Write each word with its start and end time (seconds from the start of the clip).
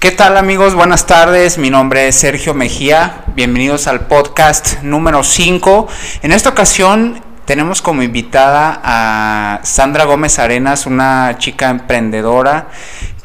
¿Qué 0.00 0.12
tal 0.12 0.38
amigos? 0.38 0.74
Buenas 0.74 1.06
tardes, 1.06 1.58
mi 1.58 1.68
nombre 1.68 2.08
es 2.08 2.16
Sergio 2.16 2.54
Mejía, 2.54 3.22
bienvenidos 3.34 3.86
al 3.86 4.06
podcast 4.06 4.80
número 4.82 5.22
5. 5.22 5.88
En 6.22 6.32
esta 6.32 6.48
ocasión 6.48 7.20
tenemos 7.44 7.82
como 7.82 8.02
invitada 8.02 8.80
a 8.82 9.60
Sandra 9.62 10.04
Gómez 10.04 10.38
Arenas, 10.38 10.86
una 10.86 11.36
chica 11.36 11.68
emprendedora 11.68 12.68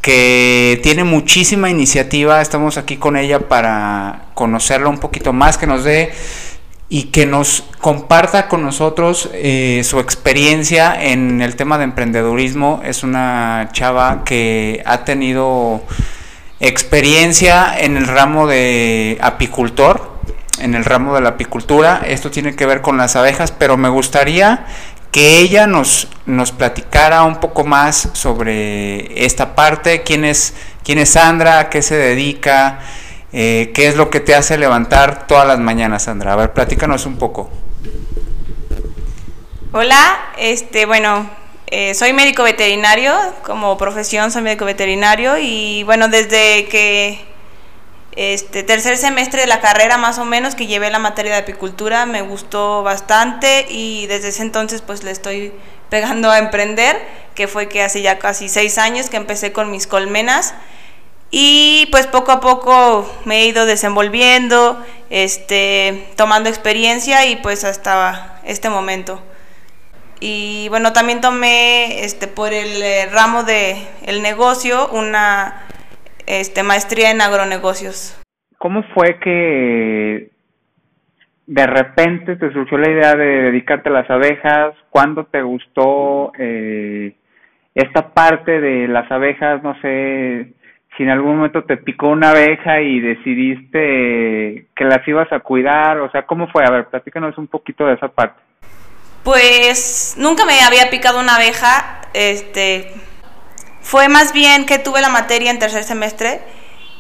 que 0.02 0.82
tiene 0.84 1.06
muchísima 1.06 1.70
iniciativa. 1.70 2.42
Estamos 2.42 2.78
aquí 2.78 2.98
con 2.98 3.16
ella 3.16 3.48
para 3.48 4.26
conocerla 4.34 4.90
un 4.90 4.98
poquito 4.98 5.32
más, 5.32 5.58
que 5.58 5.68
nos 5.68 5.86
dé 5.86 6.12
y 6.90 7.04
que 7.04 7.26
nos 7.26 7.64
comparta 7.80 8.50
con 8.50 8.64
nosotros 8.64 9.30
eh, 9.32 9.82
su 9.86 10.02
experiencia 10.02 10.94
en 11.02 11.42
el 11.42 11.56
tema 11.56 11.78
de 11.78 11.86
emprendedurismo. 11.86 12.82
Es 12.84 13.04
una 13.04 13.70
chava 13.72 14.26
que 14.26 14.84
ha 14.86 15.06
tenido 15.06 15.82
experiencia 16.60 17.76
en 17.78 17.98
el 17.98 18.08
ramo 18.08 18.48
de 18.48 19.18
apicultor, 19.22 20.16
en 20.60 20.74
el 20.76 20.86
ramo 20.86 21.16
de 21.16 21.22
la 21.22 21.30
apicultura. 21.30 22.02
Esto 22.06 22.32
tiene 22.32 22.56
que 22.56 22.66
ver 22.66 22.82
con 22.82 22.98
las 22.98 23.16
abejas, 23.16 23.52
pero 23.52 23.78
me 23.78 23.90
gustaría 23.90 24.66
que 25.12 25.40
ella 25.40 25.66
nos, 25.66 26.10
nos 26.26 26.52
platicara 26.52 27.24
un 27.24 27.40
poco 27.40 27.64
más 27.64 28.10
sobre 28.14 29.26
esta 29.26 29.56
parte, 29.56 30.04
quién 30.04 30.26
es, 30.26 30.54
quién 30.84 31.00
es 31.00 31.12
Sandra, 31.12 31.60
a 31.60 31.70
qué 31.70 31.82
se 31.82 31.96
dedica, 31.96 32.80
eh, 33.32 33.72
qué 33.74 33.88
es 33.88 33.96
lo 33.96 34.10
que 34.10 34.20
te 34.20 34.36
hace 34.36 34.58
levantar 34.58 35.26
todas 35.26 35.48
las 35.48 35.60
mañanas, 35.60 36.04
Sandra. 36.04 36.34
A 36.34 36.36
ver, 36.36 36.54
platícanos 36.54 37.06
un 37.06 37.18
poco. 37.18 37.50
Hola, 39.72 40.18
este, 40.38 40.86
bueno, 40.86 41.30
eh, 41.78 41.94
soy 41.94 42.14
médico 42.14 42.42
veterinario, 42.44 43.14
como 43.44 43.78
profesión 43.78 44.32
soy 44.32 44.44
médico 44.44 44.64
veterinario 44.64 45.38
y 45.38 45.84
bueno, 45.84 46.08
desde 46.08 46.70
que 46.70 47.20
este 48.16 48.64
tercer 48.64 48.96
semestre 48.96 49.42
de 49.42 49.48
la 49.48 49.60
carrera 49.60 49.98
más 49.98 50.18
o 50.18 50.24
menos 50.24 50.56
que 50.56 50.68
llevé 50.68 50.90
la 50.90 51.00
materia 51.00 51.34
de 51.34 51.40
apicultura 51.40 52.06
me 52.06 52.22
gustó 52.22 52.82
bastante 52.82 53.66
y 53.70 54.08
desde 54.08 54.30
ese 54.30 54.44
entonces 54.44 54.82
pues 54.82 55.04
le 55.04 55.12
estoy 55.12 55.52
pegando 55.90 56.32
a 56.32 56.38
emprender, 56.38 56.96
que 57.34 57.50
fue 57.50 57.68
que 57.68 57.84
hace 57.84 58.02
ya 58.02 58.20
casi 58.20 58.48
seis 58.48 58.78
años 58.78 59.10
que 59.10 59.18
empecé 59.18 59.52
con 59.52 59.70
mis 59.70 59.86
colmenas 59.86 60.54
y 61.30 61.90
pues 61.92 62.08
poco 62.08 62.32
a 62.32 62.40
poco 62.40 63.06
me 63.26 63.42
he 63.42 63.48
ido 63.48 63.66
desenvolviendo, 63.66 64.82
este, 65.10 66.08
tomando 66.16 66.48
experiencia 66.48 67.26
y 67.26 67.36
pues 67.36 67.66
hasta 67.66 68.40
este 68.46 68.70
momento. 68.70 69.22
Y 70.28 70.70
bueno, 70.70 70.92
también 70.92 71.22
tomé 71.22 72.04
este, 72.04 72.28
por 72.28 72.52
el 72.52 72.82
eh, 72.82 73.06
ramo 73.14 73.44
de 73.44 73.76
el 74.08 74.24
negocio 74.24 74.88
una 74.92 75.68
este, 76.26 76.64
maestría 76.64 77.12
en 77.12 77.22
agronegocios. 77.22 78.20
¿Cómo 78.58 78.82
fue 78.96 79.20
que 79.20 80.32
de 81.46 81.68
repente 81.68 82.38
te 82.38 82.52
surgió 82.54 82.80
la 82.80 82.90
idea 82.90 83.14
de 83.14 83.52
dedicarte 83.52 83.90
a 83.90 83.92
las 83.92 84.10
abejas? 84.10 84.74
¿Cuándo 84.90 85.26
te 85.26 85.44
gustó 85.44 86.32
eh, 86.40 87.14
esta 87.76 88.12
parte 88.12 88.60
de 88.60 88.88
las 88.88 89.12
abejas? 89.12 89.62
No 89.62 89.80
sé 89.80 90.54
si 90.98 91.04
en 91.04 91.10
algún 91.12 91.36
momento 91.36 91.66
te 91.66 91.78
picó 91.78 92.08
una 92.08 92.32
abeja 92.32 92.82
y 92.82 93.00
decidiste 93.00 94.70
que 94.76 94.86
las 94.86 95.08
ibas 95.08 95.32
a 95.32 95.42
cuidar. 95.42 96.00
O 96.00 96.10
sea, 96.10 96.24
¿cómo 96.26 96.48
fue? 96.48 96.64
A 96.66 96.72
ver, 96.72 96.86
platícanos 96.86 97.38
un 97.38 97.46
poquito 97.46 97.86
de 97.86 97.94
esa 97.94 98.08
parte. 98.08 98.42
Pues 99.26 100.14
nunca 100.18 100.46
me 100.46 100.62
había 100.62 100.92
picado 100.92 101.20
una 101.20 101.38
abeja, 101.38 102.00
este 102.14 102.94
fue 103.82 104.08
más 104.08 104.34
bien 104.34 104.68
que 104.68 104.78
tuve 104.78 105.02
la 105.02 105.10
materia 105.10 105.50
en 105.50 105.58
tercer 105.58 105.84
semestre 105.84 106.44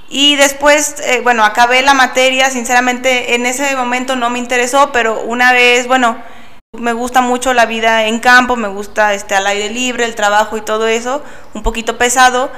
y 0.09 0.35
después, 0.35 0.95
eh, 1.01 1.21
bueno, 1.21 1.45
acabé 1.45 1.83
la 1.83 1.93
materia, 1.93 2.49
sinceramente 2.49 3.35
en 3.35 3.45
ese 3.45 3.75
momento 3.75 4.15
no 4.15 4.31
me 4.31 4.39
interesó, 4.39 4.91
pero 4.91 5.21
una 5.21 5.53
vez, 5.53 5.85
bueno, 5.85 6.17
me 6.71 6.93
gusta 6.93 7.21
mucho 7.21 7.53
la 7.53 7.67
vida 7.67 8.05
en 8.07 8.19
campo, 8.19 8.55
me 8.55 8.69
gusta 8.69 9.13
este 9.13 9.35
al 9.35 9.45
aire 9.45 9.69
libre, 9.69 10.03
el 10.03 10.15
trabajo 10.15 10.57
y 10.57 10.61
todo 10.61 10.87
eso, 10.87 11.23
un 11.53 11.61
poquito 11.61 11.99
pesado 11.99 12.51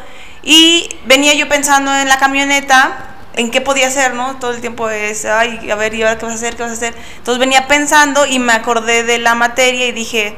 y 0.44 0.88
venía 1.04 1.34
yo 1.34 1.50
pensando 1.50 1.94
en 1.94 2.08
la 2.08 2.20
camioneta 2.20 3.17
en 3.38 3.52
qué 3.52 3.62
podía 3.62 3.88
hacer, 3.88 4.14
¿no? 4.14 4.38
Todo 4.38 4.52
el 4.52 4.62
tiempo 4.62 4.90
es, 4.90 5.26
ay, 5.26 5.70
a 5.72 5.76
ver, 5.76 5.94
¿y 5.94 6.04
ahora 6.04 6.18
qué 6.18 6.26
vas 6.26 6.34
a 6.34 6.38
hacer? 6.38 6.56
¿Qué 6.56 6.64
vas 6.64 6.72
a 6.72 6.76
hacer? 6.76 6.94
Entonces 7.18 7.40
venía 7.40 7.68
pensando 7.68 8.26
y 8.26 8.40
me 8.40 8.54
acordé 8.54 9.04
de 9.04 9.20
la 9.20 9.36
materia 9.36 9.88
y 9.88 9.92
dije, 9.92 10.36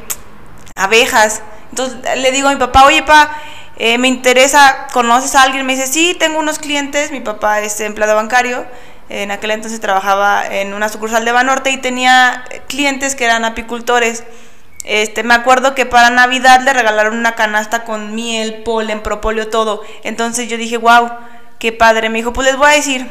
abejas. 0.75 1.41
Entonces 1.69 1.97
le 2.17 2.31
digo 2.31 2.49
a 2.49 2.51
mi 2.51 2.59
papá, 2.59 2.85
oye, 2.85 3.01
pa, 3.03 3.31
eh, 3.77 3.97
me 3.97 4.07
interesa, 4.07 4.87
¿conoces 4.91 5.35
a 5.35 5.43
alguien? 5.43 5.65
Me 5.65 5.75
dice, 5.75 5.87
sí, 5.87 6.15
tengo 6.19 6.39
unos 6.39 6.59
clientes, 6.59 7.11
mi 7.11 7.21
papá 7.21 7.61
es 7.61 7.79
empleado 7.79 8.15
bancario, 8.15 8.65
en 9.07 9.31
aquel 9.31 9.51
entonces 9.51 9.79
trabajaba 9.79 10.45
en 10.45 10.73
una 10.73 10.89
sucursal 10.89 11.25
de 11.25 11.31
Banorte 11.31 11.71
y 11.71 11.77
tenía 11.77 12.43
clientes 12.67 13.15
que 13.15 13.25
eran 13.25 13.45
apicultores. 13.45 14.23
Este, 14.83 15.23
me 15.23 15.33
acuerdo 15.33 15.75
que 15.75 15.85
para 15.85 16.09
Navidad 16.09 16.61
le 16.61 16.73
regalaron 16.73 17.17
una 17.17 17.35
canasta 17.35 17.83
con 17.83 18.15
miel, 18.15 18.63
polen, 18.63 19.01
propóleo, 19.01 19.47
todo. 19.47 19.83
Entonces 20.03 20.49
yo 20.49 20.57
dije, 20.57 20.77
wow, 20.77 21.09
qué 21.59 21.71
padre. 21.71 22.09
Me 22.09 22.19
dijo, 22.19 22.33
pues 22.33 22.47
les 22.47 22.57
voy 22.57 22.71
a 22.71 22.75
decir. 22.75 23.07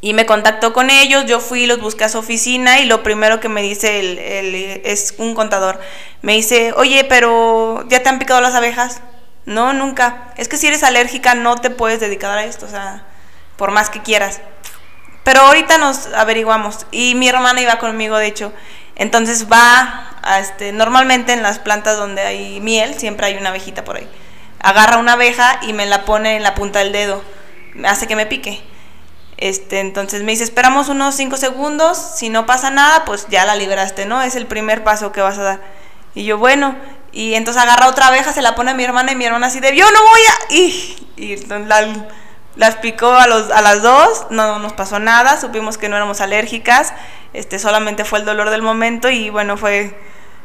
Y 0.00 0.14
me 0.14 0.26
contactó 0.26 0.72
con 0.72 0.90
ellos, 0.90 1.26
yo 1.26 1.40
fui, 1.40 1.66
los 1.66 1.80
busqué 1.80 2.04
a 2.04 2.08
su 2.08 2.18
oficina 2.18 2.78
y 2.78 2.84
lo 2.84 3.02
primero 3.02 3.40
que 3.40 3.48
me 3.48 3.62
dice 3.62 3.98
el, 3.98 4.80
es 4.84 5.14
un 5.18 5.34
contador. 5.34 5.80
Me 6.22 6.34
dice, 6.34 6.72
oye, 6.76 7.02
pero 7.02 7.84
¿ya 7.88 8.00
te 8.00 8.08
han 8.08 8.20
picado 8.20 8.40
las 8.40 8.54
abejas? 8.54 9.00
No, 9.44 9.72
nunca. 9.72 10.32
Es 10.36 10.46
que 10.46 10.56
si 10.56 10.68
eres 10.68 10.84
alérgica 10.84 11.34
no 11.34 11.56
te 11.56 11.70
puedes 11.70 11.98
dedicar 11.98 12.38
a 12.38 12.44
esto, 12.44 12.66
o 12.66 12.68
sea, 12.68 13.02
por 13.56 13.72
más 13.72 13.90
que 13.90 14.00
quieras. 14.00 14.40
Pero 15.24 15.40
ahorita 15.40 15.78
nos 15.78 16.06
averiguamos. 16.14 16.86
Y 16.92 17.16
mi 17.16 17.28
hermana 17.28 17.60
iba 17.60 17.78
conmigo, 17.80 18.18
de 18.18 18.26
hecho. 18.26 18.52
Entonces 18.94 19.50
va, 19.50 20.16
a 20.22 20.38
este, 20.38 20.70
normalmente 20.72 21.32
en 21.32 21.42
las 21.42 21.58
plantas 21.58 21.96
donde 21.96 22.22
hay 22.22 22.60
miel, 22.60 22.94
siempre 22.94 23.26
hay 23.26 23.36
una 23.36 23.48
abejita 23.48 23.82
por 23.82 23.96
ahí. 23.96 24.08
Agarra 24.60 24.98
una 24.98 25.14
abeja 25.14 25.58
y 25.62 25.72
me 25.72 25.86
la 25.86 26.04
pone 26.04 26.36
en 26.36 26.44
la 26.44 26.54
punta 26.54 26.78
del 26.78 26.92
dedo 26.92 27.22
hace 27.84 28.06
que 28.06 28.16
me 28.16 28.26
pique. 28.26 28.62
Este, 29.36 29.78
entonces 29.80 30.24
me 30.24 30.32
dice, 30.32 30.42
esperamos 30.42 30.88
unos 30.88 31.14
5 31.14 31.36
segundos, 31.36 31.96
si 31.96 32.28
no 32.28 32.44
pasa 32.44 32.70
nada, 32.70 33.04
pues 33.04 33.28
ya 33.28 33.44
la 33.44 33.54
libraste, 33.54 34.04
¿no? 34.04 34.20
Es 34.22 34.34
el 34.34 34.46
primer 34.46 34.82
paso 34.82 35.12
que 35.12 35.20
vas 35.20 35.38
a 35.38 35.42
dar. 35.42 35.60
Y 36.14 36.24
yo, 36.24 36.38
bueno, 36.38 36.74
y 37.12 37.34
entonces 37.34 37.62
agarra 37.62 37.88
otra 37.88 38.08
abeja, 38.08 38.32
se 38.32 38.42
la 38.42 38.56
pone 38.56 38.72
a 38.72 38.74
mi 38.74 38.82
hermana 38.82 39.12
y 39.12 39.16
mi 39.16 39.24
hermana 39.24 39.46
así 39.46 39.60
de, 39.60 39.76
yo 39.76 39.88
no 39.90 40.02
voy 40.02 40.20
a... 40.20 40.54
Y, 40.54 41.08
y 41.16 41.36
la, 41.46 42.06
las 42.56 42.76
picó 42.76 43.12
a, 43.12 43.28
los, 43.28 43.50
a 43.52 43.62
las 43.62 43.82
dos, 43.82 44.26
no 44.30 44.58
nos 44.58 44.72
pasó 44.72 44.98
nada, 44.98 45.40
supimos 45.40 45.78
que 45.78 45.88
no 45.88 45.94
éramos 45.94 46.20
alérgicas, 46.20 46.92
este, 47.32 47.60
solamente 47.60 48.04
fue 48.04 48.18
el 48.18 48.24
dolor 48.24 48.50
del 48.50 48.62
momento 48.62 49.08
y 49.08 49.30
bueno, 49.30 49.56
fue, 49.56 49.96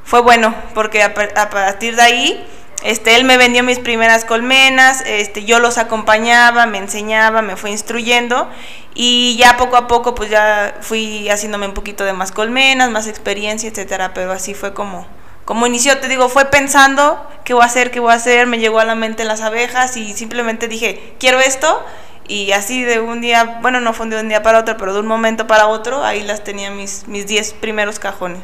fue 0.04 0.22
bueno, 0.22 0.54
porque 0.76 1.02
a 1.02 1.14
partir 1.16 1.96
de 1.96 2.02
ahí 2.04 2.48
este, 2.84 3.16
él 3.16 3.24
me 3.24 3.38
vendió 3.38 3.64
mis 3.64 3.80
primeras 3.80 4.26
colmenas, 4.26 5.04
este, 5.08 5.46
yo 5.46 5.60
los 5.60 5.78
acompañaba, 5.78 6.66
me 6.66 6.78
enseñaba, 6.78 7.42
me 7.42 7.56
fue 7.56 7.72
instruyendo 7.72 8.50
y 8.94 9.38
ya 9.38 9.56
poco 9.56 9.78
a 9.78 9.88
poco 9.88 10.14
pues 10.16 10.30
ya 10.30 10.76
fui 10.82 11.30
haciéndome 11.30 11.68
un 11.68 11.74
poquito 11.74 12.04
de 12.04 12.12
más 12.12 12.32
colmenas, 12.32 12.90
más 12.90 13.08
experiencia, 13.08 13.70
etcétera, 13.70 14.14
pero 14.14 14.34
así 14.34 14.54
fue 14.54 14.74
como, 14.74 15.08
como 15.46 15.66
inició, 15.66 15.98
te 16.00 16.10
digo, 16.10 16.28
fue 16.28 16.46
pensando 16.46 17.26
qué 17.46 17.54
voy 17.54 17.64
a 17.64 17.68
hacer, 17.68 17.90
qué 17.90 18.02
voy 18.02 18.12
a 18.12 18.16
hacer, 18.16 18.48
me 18.48 18.60
llegó 18.60 18.80
a 18.80 18.86
la 18.86 18.96
mente 18.96 19.24
las 19.24 19.42
abejas 19.42 19.96
y 19.96 20.12
simplemente 20.14 20.68
dije, 20.68 21.14
quiero 21.20 21.40
esto 21.40 21.86
y 22.28 22.52
así 22.52 22.84
de 22.84 23.00
un 23.00 23.22
día, 23.22 23.60
bueno, 23.62 23.80
no 23.80 23.94
fue 23.94 24.08
de 24.08 24.20
un 24.20 24.28
día 24.28 24.44
para 24.44 24.60
otro, 24.60 24.76
pero 24.78 24.94
de 24.94 25.00
un 25.00 25.08
momento 25.08 25.48
para 25.48 25.68
otro, 25.68 26.04
ahí 26.04 26.22
las 26.22 26.44
tenía 26.44 26.70
mis 26.70 27.08
mis 27.08 27.28
10 27.28 27.54
primeros 27.54 28.00
cajones. 28.00 28.42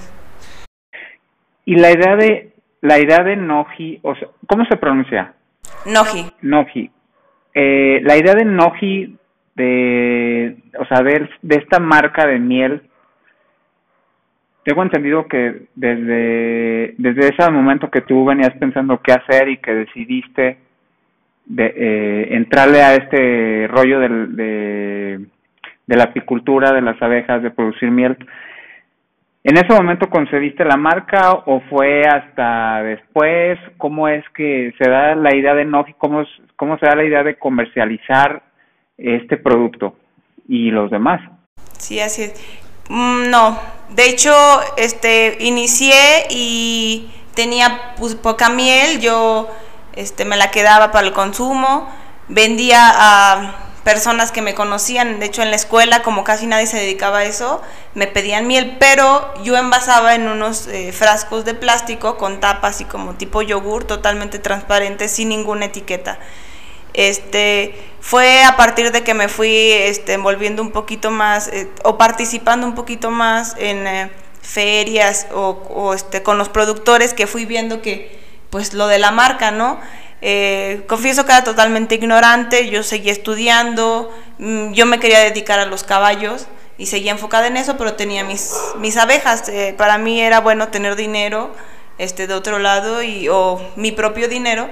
Y 1.66 1.76
la 1.76 1.92
idea 1.92 2.16
de 2.16 2.54
la 2.82 3.00
idea 3.00 3.24
de 3.24 3.36
Noji, 3.36 4.00
o 4.04 4.16
sea, 4.16 4.28
¿cómo 4.48 4.66
se 4.66 4.78
pronuncia? 4.78 5.34
Noji. 5.86 6.32
Noji. 6.42 6.92
Eh, 7.54 8.02
la 8.04 8.18
idea 8.18 8.34
de 8.36 8.46
Noji, 8.46 9.18
de, 9.56 10.58
o 10.78 10.86
sea, 10.86 11.02
de, 11.02 11.30
de 11.42 11.56
esta 11.56 11.80
marca 11.80 12.26
de 12.26 12.40
miel, 12.40 12.82
tengo 14.64 14.84
entendido 14.84 15.28
que 15.28 15.64
desde, 15.76 16.94
desde 16.98 17.30
ese 17.34 17.52
momento 17.52 17.90
que 17.90 18.02
tú 18.02 18.26
venías 18.26 18.52
pensando 18.60 19.02
qué 19.02 19.14
hacer 19.14 19.50
y 19.50 19.58
que 19.58 19.74
decidiste 19.74 20.58
de, 21.46 21.74
eh, 21.76 22.28
entrarle 22.36 22.82
a 22.82 22.96
este 22.96 23.68
rollo 23.68 24.00
del, 24.00 24.36
de, 24.36 25.26
de 25.88 25.96
la 25.96 26.04
apicultura, 26.04 26.72
de 26.72 26.82
las 26.82 27.02
abejas, 27.02 27.42
de 27.42 27.52
producir 27.52 27.90
miel, 27.90 28.18
¿En 29.50 29.58
ese 29.58 29.74
momento 29.74 30.12
concediste 30.12 30.64
la 30.64 30.78
marca 30.78 31.32
o 31.48 31.60
fue 31.72 32.04
hasta 32.04 32.84
después? 32.84 33.58
¿Cómo 33.80 34.08
es 34.08 34.24
que 34.36 34.72
se 34.78 34.88
da 34.88 35.16
la 35.16 35.36
idea 35.36 35.56
de 35.56 35.66
Noji? 35.66 35.96
¿Cómo, 35.98 36.24
cómo 36.56 36.78
se 36.78 36.86
da 36.86 36.96
la 36.96 37.04
idea 37.04 37.24
de 37.24 37.40
comercializar 37.40 38.44
este 38.96 39.38
producto 39.38 39.96
y 40.48 40.70
los 40.70 40.92
demás? 40.92 41.20
Sí, 41.80 42.00
así 42.00 42.26
es. 42.26 42.62
Mm, 42.90 43.32
no, 43.32 43.58
de 43.90 44.10
hecho, 44.10 44.32
este, 44.78 45.38
inicié 45.40 46.28
y 46.30 47.10
tenía 47.34 47.96
pues, 47.98 48.14
poca 48.14 48.50
miel, 48.50 49.02
yo 49.02 49.50
este, 49.96 50.26
me 50.26 50.38
la 50.38 50.52
quedaba 50.52 50.92
para 50.92 51.08
el 51.08 51.14
consumo, 51.14 51.90
vendía 52.28 52.82
a 52.84 53.69
personas 53.84 54.32
que 54.32 54.42
me 54.42 54.54
conocían, 54.54 55.20
de 55.20 55.26
hecho 55.28 55.42
en 55.42 55.50
la 55.50 55.56
escuela 55.56 56.02
como 56.02 56.24
casi 56.24 56.46
nadie 56.48 56.68
se 56.68 56.78
dedicaba 56.78 57.20
a 57.20 57.24
eso, 57.24 57.62
me 57.94 58.08
pedían 58.08 58.48
miel, 58.48 58.78
pero 58.80 59.34
yo 59.44 59.58
envasaba 59.58 60.16
en 60.16 60.28
unos 60.28 60.68
eh, 60.68 60.92
frascos 60.92 61.46
de 61.46 61.54
plástico 61.54 62.18
con 62.18 62.40
tapas 62.40 62.82
y 62.82 62.86
como 62.86 63.16
tipo 63.16 63.42
yogur 63.42 63.86
totalmente 63.86 64.40
transparente 64.40 65.08
sin 65.08 65.30
ninguna 65.30 65.66
etiqueta. 65.66 66.20
Este, 66.94 67.76
fue 68.02 68.44
a 68.44 68.58
partir 68.58 68.92
de 68.92 69.04
que 69.04 69.14
me 69.14 69.30
fui 69.30 69.72
este, 69.72 70.14
envolviendo 70.14 70.62
un 70.62 70.72
poquito 70.72 71.12
más 71.12 71.48
eh, 71.50 71.70
o 71.84 71.98
participando 71.98 72.66
un 72.66 72.76
poquito 72.76 73.12
más 73.12 73.56
en 73.58 73.88
eh, 73.88 74.12
ferias 74.42 75.28
o, 75.34 75.94
este, 75.94 76.24
con 76.24 76.38
los 76.38 76.50
productores 76.50 77.14
que 77.14 77.28
fui 77.28 77.46
viendo 77.46 77.82
que 77.82 78.20
pues 78.50 78.74
lo 78.74 78.88
de 78.88 78.98
la 78.98 79.12
marca, 79.12 79.52
¿no? 79.52 79.80
Eh, 80.22 80.84
confieso 80.88 81.26
que 81.26 81.32
era 81.32 81.44
totalmente 81.44 81.96
ignorante, 81.96 82.70
yo 82.70 82.84
seguía 82.84 83.14
estudiando, 83.14 84.14
mm, 84.38 84.74
yo 84.74 84.86
me 84.86 85.00
quería 85.00 85.20
dedicar 85.20 85.60
a 85.60 85.66
los 85.66 85.84
caballos 85.84 86.48
y 86.78 86.88
seguía 86.88 87.12
enfocada 87.12 87.48
en 87.48 87.58
eso, 87.58 87.78
pero 87.78 87.94
tenía 87.94 88.24
mis, 88.24 88.54
mis 88.78 88.98
abejas. 88.98 89.48
Eh, 89.50 89.74
para 89.78 89.98
mí 89.98 90.22
era 90.22 90.40
bueno 90.40 90.70
tener 90.70 90.96
dinero 90.96 91.52
este, 91.98 92.28
de 92.28 92.34
otro 92.34 92.60
lado 92.60 93.04
y, 93.04 93.28
o 93.30 93.62
mi 93.76 93.92
propio 93.92 94.28
dinero 94.28 94.70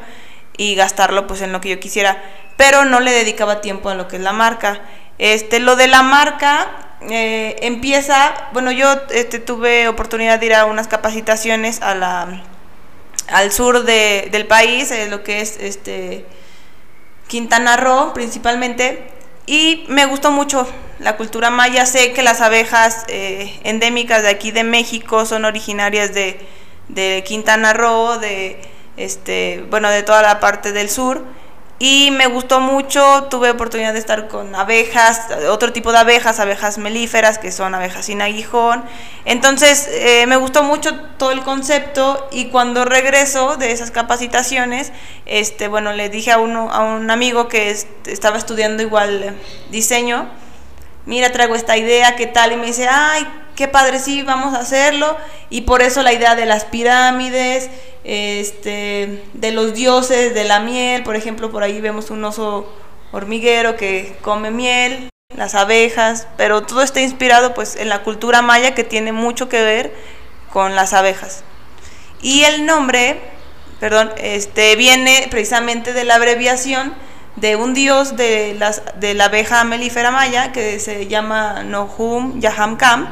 y 0.58 0.76
gastarlo 0.76 1.28
pues 1.28 1.42
en 1.42 1.52
lo 1.52 1.62
que 1.62 1.70
yo 1.70 1.80
quisiera, 1.80 2.24
pero 2.58 2.86
no 2.86 3.00
le 3.00 3.12
dedicaba 3.12 3.62
tiempo 3.62 3.90
a 3.90 3.96
lo 3.96 4.08
que 4.08 4.18
es 4.18 4.22
la 4.22 4.34
marca. 4.34 4.82
Este, 5.20 5.60
lo 5.60 5.76
de 5.76 5.88
la 5.88 6.02
marca 6.02 6.98
eh, 7.02 7.56
empieza, 7.62 8.34
bueno, 8.54 8.72
yo 8.72 8.88
este, 9.12 9.40
tuve 9.40 9.88
oportunidad 9.88 10.40
de 10.40 10.48
ir 10.48 10.54
a 10.56 10.66
unas 10.66 10.88
capacitaciones 10.88 11.82
a 11.82 11.96
la 11.96 12.44
al 13.28 13.52
sur 13.52 13.84
de, 13.84 14.30
del 14.32 14.48
país, 14.48 14.92
eh, 14.92 15.08
lo 15.08 15.24
que 15.24 15.42
es 15.42 15.58
este 15.60 16.26
Quintana 17.28 17.78
Roo 17.78 18.14
principalmente, 18.14 19.10
y 19.46 19.86
me 19.88 20.06
gustó 20.06 20.32
mucho 20.32 20.68
la 21.00 21.18
cultura 21.18 21.50
maya. 21.50 21.86
Sé 21.86 22.14
que 22.14 22.24
las 22.24 22.42
abejas 22.42 23.06
eh, 23.08 23.60
endémicas 23.64 24.24
de 24.24 24.30
aquí 24.30 24.52
de 24.52 24.64
México 24.64 25.26
son 25.26 25.46
originarias 25.46 26.14
de, 26.14 26.40
de 26.90 27.24
Quintana 27.26 27.74
Roo, 27.74 28.18
de 28.18 28.60
este, 28.98 29.64
bueno, 29.70 29.90
de 29.90 30.04
toda 30.04 30.22
la 30.22 30.40
parte 30.40 30.72
del 30.72 30.90
sur 30.90 31.24
y 31.80 32.10
me 32.12 32.26
gustó 32.26 32.60
mucho, 32.60 33.28
tuve 33.30 33.52
oportunidad 33.52 33.94
de 33.94 34.00
estar 34.00 34.28
con 34.28 34.56
abejas, 34.56 35.28
otro 35.50 35.74
tipo 35.74 35.92
de 35.92 36.00
abejas, 36.00 36.40
abejas 36.40 36.80
melíferas, 36.80 37.38
que 37.38 37.52
son 37.52 37.76
abejas 37.76 38.06
sin 38.06 38.20
aguijón. 38.22 38.84
Entonces 39.26 39.88
eh, 39.92 40.26
me 40.28 40.38
gustó 40.38 40.64
mucho 40.64 41.00
todo 41.18 41.32
el 41.32 41.42
concepto 41.44 42.28
y 42.32 42.46
cuando 42.46 42.84
regreso 42.84 43.58
de 43.58 43.72
esas 43.72 43.92
capacitaciones, 43.92 44.92
este, 45.28 45.68
bueno, 45.68 45.94
le 45.94 46.10
dije 46.10 46.32
a, 46.32 46.40
uno, 46.40 46.72
a 46.72 46.80
un 46.80 47.12
amigo 47.12 47.48
que 47.48 47.70
estaba 48.08 48.38
estudiando 48.38 48.82
igual 48.82 49.36
diseño, 49.70 50.28
mira, 51.06 51.32
traigo 51.32 51.54
esta 51.54 51.78
idea, 51.78 52.16
¿qué 52.16 52.26
tal? 52.26 52.54
Y 52.54 52.56
me 52.56 52.66
dice, 52.66 52.88
ay, 52.90 53.28
qué 53.56 53.68
padre, 53.68 54.00
sí, 54.00 54.24
vamos 54.24 54.56
a 54.56 54.62
hacerlo. 54.62 55.16
Y 55.50 55.62
por 55.62 55.82
eso 55.82 56.02
la 56.02 56.14
idea 56.14 56.36
de 56.36 56.46
las 56.46 56.66
pirámides 56.66 57.70
este, 58.04 59.24
de 59.34 59.52
los 59.52 59.74
dioses 59.74 60.34
de 60.34 60.44
la 60.44 60.60
miel, 60.60 61.04
por 61.04 61.16
ejemplo, 61.16 61.52
por 61.52 61.64
ahí 61.64 61.82
vemos 61.82 62.10
un 62.10 62.24
oso 62.24 62.72
hormiguero 63.12 63.76
que 63.76 64.18
come 64.22 64.52
miel, 64.52 65.10
las 65.36 65.56
abejas, 65.56 66.28
pero 66.38 66.64
todo 66.64 66.82
está 66.82 67.02
inspirado 67.02 67.54
pues 67.54 67.76
en 67.76 67.90
la 67.90 68.04
cultura 68.04 68.42
maya 68.42 68.74
que 68.76 68.84
tiene 68.84 69.12
mucho 69.12 69.50
que 69.50 69.62
ver 69.62 69.94
con 70.52 70.76
las 70.76 70.94
abejas. 70.94 71.44
Y 72.22 72.44
el 72.44 72.66
nombre, 72.66 73.20
perdón, 73.80 74.12
este 74.18 74.76
viene 74.76 75.28
precisamente 75.30 75.94
de 75.94 76.04
la 76.04 76.16
abreviación 76.16 76.96
de 77.36 77.56
un 77.56 77.74
dios 77.74 78.16
de, 78.16 78.56
las, 78.58 78.82
de 79.00 79.14
la 79.14 79.26
abeja 79.26 79.64
melífera 79.64 80.10
maya 80.10 80.52
que 80.52 80.80
se 80.80 81.08
llama 81.08 81.64
Nohum 81.64 82.40
Yaham 82.40 82.78
Kam 82.78 83.08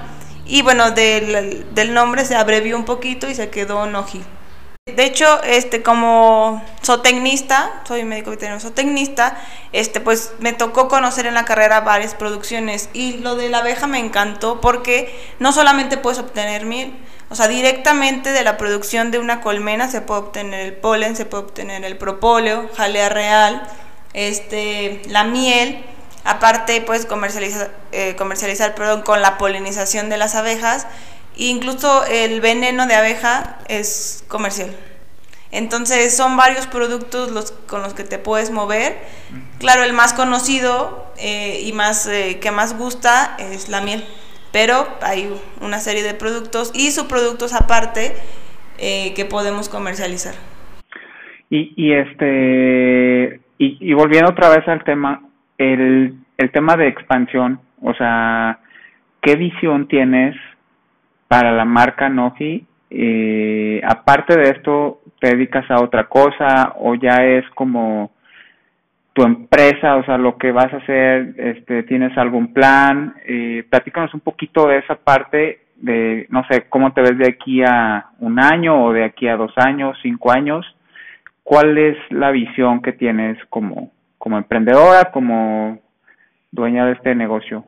y 0.45 0.61
bueno, 0.61 0.91
del, 0.91 1.65
del 1.73 1.93
nombre 1.93 2.25
se 2.25 2.35
abrevió 2.35 2.75
un 2.75 2.85
poquito 2.85 3.29
y 3.29 3.35
se 3.35 3.49
quedó 3.49 3.85
Noji. 3.87 4.23
De 4.93 5.03
hecho, 5.03 5.41
este, 5.41 5.81
como 5.81 6.63
zootecnista, 6.83 7.81
soy 7.87 8.03
médico 8.03 8.29
veterinario 8.29 8.61
zootecnista, 8.61 9.35
este, 9.71 9.99
pues 9.99 10.33
me 10.37 10.53
tocó 10.53 10.89
conocer 10.89 11.25
en 11.25 11.33
la 11.33 11.43
carrera 11.43 11.81
varias 11.81 12.13
producciones 12.13 12.89
y 12.93 13.17
lo 13.17 13.35
de 13.35 13.49
la 13.49 13.57
abeja 13.57 13.87
me 13.87 13.97
encantó 13.97 14.61
porque 14.61 15.11
no 15.39 15.53
solamente 15.53 15.97
puedes 15.97 16.19
obtener 16.19 16.67
miel, 16.67 16.95
o 17.31 17.35
sea, 17.35 17.47
directamente 17.47 18.31
de 18.31 18.43
la 18.43 18.57
producción 18.57 19.09
de 19.09 19.17
una 19.17 19.41
colmena 19.41 19.89
se 19.89 20.01
puede 20.01 20.19
obtener 20.19 20.59
el 20.59 20.73
polen, 20.73 21.15
se 21.15 21.25
puede 21.25 21.45
obtener 21.45 21.83
el 21.83 21.97
propóleo, 21.97 22.69
jalea 22.77 23.09
real, 23.09 23.67
este, 24.13 25.01
la 25.07 25.23
miel, 25.23 25.83
aparte 26.25 26.79
puedes 26.81 27.07
comercializar, 27.07 27.71
eh, 27.91 28.15
comercializar 28.15 28.75
perdón, 28.75 29.01
con 29.01 29.23
la 29.23 29.39
polinización 29.39 30.09
de 30.11 30.17
las 30.17 30.35
abejas 30.35 30.85
Incluso 31.37 32.05
el 32.05 32.41
veneno 32.41 32.87
de 32.87 32.95
abeja 32.95 33.59
es 33.67 34.23
comercial. 34.27 34.69
Entonces 35.51 36.15
son 36.15 36.35
varios 36.35 36.67
productos 36.67 37.31
los, 37.31 37.51
con 37.51 37.81
los 37.81 37.93
que 37.93 38.03
te 38.03 38.17
puedes 38.17 38.51
mover. 38.51 38.97
Claro, 39.59 39.83
el 39.83 39.93
más 39.93 40.13
conocido 40.13 41.05
eh, 41.17 41.61
y 41.65 41.71
más 41.71 42.07
eh, 42.07 42.39
que 42.41 42.51
más 42.51 42.77
gusta 42.77 43.37
es 43.39 43.69
la 43.69 43.81
miel, 43.81 44.03
pero 44.51 44.85
hay 45.01 45.29
una 45.61 45.77
serie 45.79 46.03
de 46.03 46.13
productos 46.13 46.73
y 46.75 46.91
subproductos 46.91 47.53
aparte 47.53 48.13
eh, 48.77 49.13
que 49.15 49.23
podemos 49.23 49.69
comercializar. 49.69 50.33
Y, 51.49 51.73
y 51.77 51.93
este 51.93 53.39
y, 53.57 53.77
y, 53.79 53.93
volviendo 53.93 54.31
otra 54.31 54.49
vez 54.49 54.67
al 54.67 54.83
tema, 54.83 55.21
el, 55.57 56.15
el 56.37 56.51
tema 56.51 56.75
de 56.75 56.89
expansión, 56.89 57.61
o 57.81 57.93
sea, 57.93 58.59
¿qué 59.21 59.37
visión 59.37 59.87
tienes 59.87 60.35
para 61.35 61.51
la 61.51 61.65
marca 61.65 62.07
Noji. 62.07 62.65
Eh, 62.89 63.81
aparte 63.85 64.37
de 64.37 64.51
esto, 64.51 65.01
¿te 65.19 65.35
dedicas 65.35 65.69
a 65.69 65.83
otra 65.83 66.05
cosa 66.07 66.75
o 66.79 66.95
ya 66.95 67.25
es 67.25 67.43
como 67.55 68.11
tu 69.11 69.23
empresa, 69.23 69.97
o 69.97 70.05
sea, 70.05 70.17
lo 70.17 70.37
que 70.37 70.53
vas 70.53 70.73
a 70.73 70.77
hacer, 70.77 71.33
este, 71.35 71.83
tienes 71.83 72.17
algún 72.17 72.53
plan? 72.53 73.15
Eh, 73.25 73.65
platícanos 73.69 74.13
un 74.13 74.21
poquito 74.21 74.65
de 74.69 74.77
esa 74.77 74.95
parte 74.95 75.59
de, 75.75 76.25
no 76.29 76.45
sé, 76.49 76.69
cómo 76.69 76.93
te 76.93 77.01
ves 77.01 77.17
de 77.17 77.27
aquí 77.27 77.61
a 77.63 78.05
un 78.19 78.39
año 78.39 78.85
o 78.85 78.93
de 78.93 79.03
aquí 79.03 79.27
a 79.27 79.35
dos 79.35 79.51
años, 79.57 79.97
cinco 80.01 80.31
años. 80.31 80.65
¿Cuál 81.43 81.77
es 81.77 81.97
la 82.11 82.31
visión 82.31 82.81
que 82.81 82.93
tienes 82.93 83.37
como, 83.49 83.91
como 84.17 84.37
emprendedora, 84.37 85.11
como 85.11 85.79
dueña 86.53 86.85
de 86.85 86.93
este 86.93 87.13
negocio? 87.13 87.65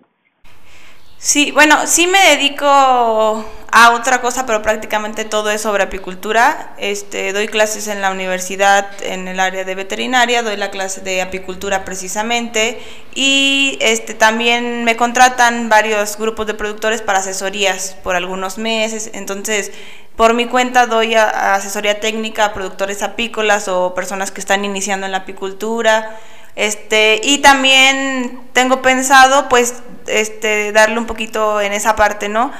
Sí, 1.19 1.51
bueno, 1.51 1.87
sí 1.87 2.05
me 2.05 2.19
dedico 2.35 2.67
a 2.67 3.91
otra 3.91 4.21
cosa, 4.21 4.45
pero 4.45 4.61
prácticamente 4.61 5.25
todo 5.25 5.49
es 5.49 5.61
sobre 5.61 5.83
apicultura. 5.83 6.75
Este, 6.77 7.33
doy 7.33 7.47
clases 7.47 7.87
en 7.87 8.01
la 8.01 8.11
universidad 8.11 8.87
en 9.01 9.27
el 9.27 9.39
área 9.39 9.63
de 9.63 9.73
veterinaria, 9.73 10.43
doy 10.43 10.57
la 10.57 10.69
clase 10.69 11.01
de 11.01 11.23
apicultura 11.23 11.85
precisamente 11.85 12.79
y 13.15 13.79
este 13.81 14.13
también 14.13 14.83
me 14.83 14.95
contratan 14.95 15.69
varios 15.69 16.17
grupos 16.17 16.45
de 16.45 16.53
productores 16.53 17.01
para 17.01 17.19
asesorías 17.19 17.97
por 18.03 18.15
algunos 18.15 18.59
meses. 18.59 19.09
Entonces, 19.13 19.71
por 20.15 20.35
mi 20.35 20.45
cuenta 20.45 20.85
doy 20.85 21.15
asesoría 21.15 21.99
técnica 21.99 22.45
a 22.45 22.53
productores 22.53 23.01
apícolas 23.01 23.67
o 23.67 23.95
personas 23.95 24.29
que 24.29 24.39
están 24.39 24.63
iniciando 24.65 25.07
en 25.07 25.13
la 25.13 25.19
apicultura. 25.19 26.15
Este, 26.55 27.21
y 27.23 27.37
también 27.37 28.41
tengo 28.53 28.81
pensado 28.81 29.47
pues 29.47 29.75
este, 30.07 30.71
darle 30.71 30.97
un 30.99 31.05
poquito 31.05 31.61
en 31.61 31.73
esa 31.73 31.95
parte, 31.95 32.29
¿no? 32.29 32.51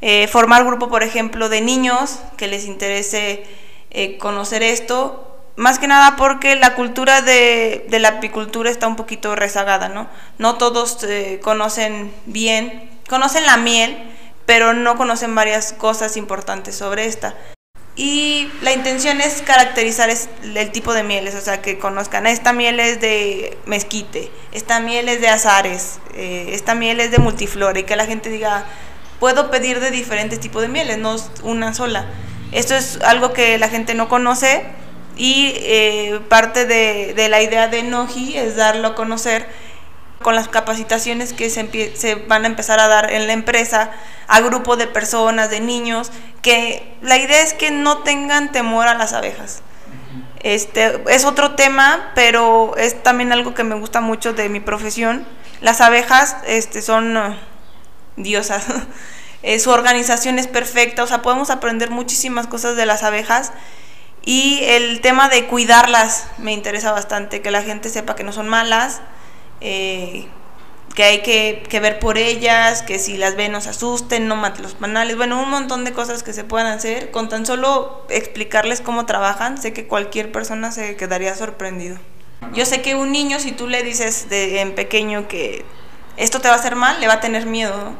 Eh, 0.00 0.26
formar 0.28 0.64
grupo, 0.64 0.88
por 0.88 1.02
ejemplo, 1.02 1.48
de 1.48 1.60
niños 1.60 2.20
que 2.36 2.46
les 2.48 2.66
interese 2.66 3.44
eh, 3.90 4.18
conocer 4.18 4.62
esto, 4.62 5.38
más 5.56 5.78
que 5.78 5.86
nada 5.86 6.16
porque 6.16 6.54
la 6.54 6.74
cultura 6.74 7.22
de, 7.22 7.86
la 7.88 8.08
apicultura 8.08 8.70
está 8.70 8.86
un 8.86 8.96
poquito 8.96 9.34
rezagada, 9.34 9.88
¿no? 9.88 10.08
No 10.38 10.58
todos 10.58 11.02
eh, 11.04 11.40
conocen 11.42 12.12
bien, 12.26 12.90
conocen 13.08 13.46
la 13.46 13.56
miel, 13.56 13.96
pero 14.44 14.74
no 14.74 14.96
conocen 14.96 15.34
varias 15.34 15.72
cosas 15.72 16.16
importantes 16.18 16.76
sobre 16.76 17.06
esta. 17.06 17.34
Y 17.98 18.50
la 18.60 18.74
intención 18.74 19.22
es 19.22 19.40
caracterizar 19.40 20.10
el 20.10 20.70
tipo 20.70 20.92
de 20.92 21.02
mieles, 21.02 21.34
o 21.34 21.40
sea, 21.40 21.62
que 21.62 21.78
conozcan, 21.78 22.26
esta 22.26 22.52
miel 22.52 22.78
es 22.78 23.00
de 23.00 23.56
mezquite, 23.64 24.30
esta 24.52 24.80
miel 24.80 25.08
es 25.08 25.22
de 25.22 25.28
azares, 25.28 25.98
eh, 26.14 26.50
esta 26.52 26.74
miel 26.74 27.00
es 27.00 27.10
de 27.10 27.18
multiflora, 27.18 27.78
y 27.78 27.84
que 27.84 27.96
la 27.96 28.04
gente 28.04 28.28
diga, 28.28 28.66
puedo 29.18 29.50
pedir 29.50 29.80
de 29.80 29.90
diferentes 29.90 30.38
tipos 30.40 30.60
de 30.60 30.68
mieles, 30.68 30.98
no 30.98 31.16
una 31.42 31.72
sola. 31.72 32.04
Esto 32.52 32.74
es 32.74 33.00
algo 33.00 33.32
que 33.32 33.56
la 33.56 33.70
gente 33.70 33.94
no 33.94 34.10
conoce 34.10 34.64
y 35.16 35.52
eh, 35.56 36.20
parte 36.28 36.66
de, 36.66 37.14
de, 37.14 37.28
la 37.30 37.40
idea 37.40 37.68
de 37.68 37.82
Noji 37.82 38.36
es 38.36 38.56
darlo 38.56 38.88
a 38.88 38.94
conocer 38.94 39.46
con 40.22 40.34
las 40.34 40.48
capacitaciones 40.48 41.32
que 41.32 41.50
se, 41.50 41.96
se, 41.96 42.14
van 42.14 42.44
a 42.44 42.46
empezar 42.46 42.80
a 42.80 42.88
dar 42.88 43.12
en 43.12 43.26
la 43.26 43.32
empresa 43.32 43.90
a 44.28 44.40
grupo 44.40 44.76
de 44.76 44.86
personas, 44.86 45.50
de 45.50 45.60
niños, 45.60 46.10
que 46.42 46.96
la 47.02 47.16
idea 47.18 47.42
es 47.42 47.52
que 47.52 47.70
no 47.70 47.98
tengan 47.98 48.52
temor 48.52 48.88
a 48.88 48.94
las 48.94 49.12
abejas. 49.12 49.62
Este, 50.40 51.02
es 51.08 51.24
otro 51.24 51.54
tema, 51.54 52.12
pero 52.14 52.76
es 52.76 53.02
también 53.02 53.32
algo 53.32 53.54
que 53.54 53.64
me 53.64 53.74
gusta 53.74 54.00
mucho 54.00 54.32
de 54.32 54.48
mi 54.48 54.60
profesión. 54.60 55.26
Las 55.60 55.80
abejas 55.80 56.36
este, 56.46 56.82
son 56.82 57.16
uh, 57.16 57.34
diosas. 58.16 58.64
Eh, 59.42 59.60
su 59.60 59.70
organización 59.70 60.40
es 60.40 60.48
perfecta, 60.48 61.04
o 61.04 61.06
sea, 61.06 61.22
podemos 61.22 61.50
aprender 61.50 61.90
muchísimas 61.90 62.48
cosas 62.48 62.74
de 62.74 62.84
las 62.84 63.04
abejas. 63.04 63.52
Y 64.24 64.60
el 64.64 65.00
tema 65.02 65.28
de 65.28 65.46
cuidarlas 65.46 66.26
me 66.38 66.52
interesa 66.52 66.90
bastante, 66.90 67.42
que 67.42 67.52
la 67.52 67.62
gente 67.62 67.88
sepa 67.88 68.16
que 68.16 68.24
no 68.24 68.32
son 68.32 68.48
malas, 68.48 69.02
eh, 69.60 70.26
que 70.94 71.04
hay 71.04 71.20
que, 71.20 71.80
ver 71.80 71.98
por 71.98 72.16
ellas, 72.16 72.82
que 72.82 72.98
si 72.98 73.18
las 73.18 73.36
ven 73.36 73.52
no 73.52 73.60
se 73.60 73.68
asusten, 73.68 74.28
no 74.28 74.36
maten 74.36 74.62
los 74.62 74.74
panales, 74.74 75.16
bueno, 75.16 75.42
un 75.42 75.50
montón 75.50 75.84
de 75.84 75.92
cosas 75.92 76.22
que 76.22 76.32
se 76.32 76.42
puedan 76.42 76.66
hacer. 76.66 77.10
Con 77.10 77.28
tan 77.28 77.44
solo 77.44 78.06
explicarles 78.08 78.80
cómo 78.80 79.04
trabajan, 79.04 79.60
sé 79.60 79.74
que 79.74 79.86
cualquier 79.86 80.32
persona 80.32 80.72
se 80.72 80.96
quedaría 80.96 81.34
sorprendido. 81.34 81.98
Yo 82.54 82.64
sé 82.64 82.80
que 82.80 82.94
un 82.94 83.12
niño, 83.12 83.38
si 83.40 83.52
tú 83.52 83.68
le 83.68 83.82
dices 83.82 84.26
en 84.30 84.74
pequeño 84.74 85.28
que 85.28 85.66
esto 86.16 86.40
te 86.40 86.48
va 86.48 86.54
a 86.54 86.58
hacer 86.58 86.76
mal, 86.76 86.98
le 86.98 87.08
va 87.08 87.14
a 87.14 87.20
tener 87.20 87.44
miedo. 87.44 87.92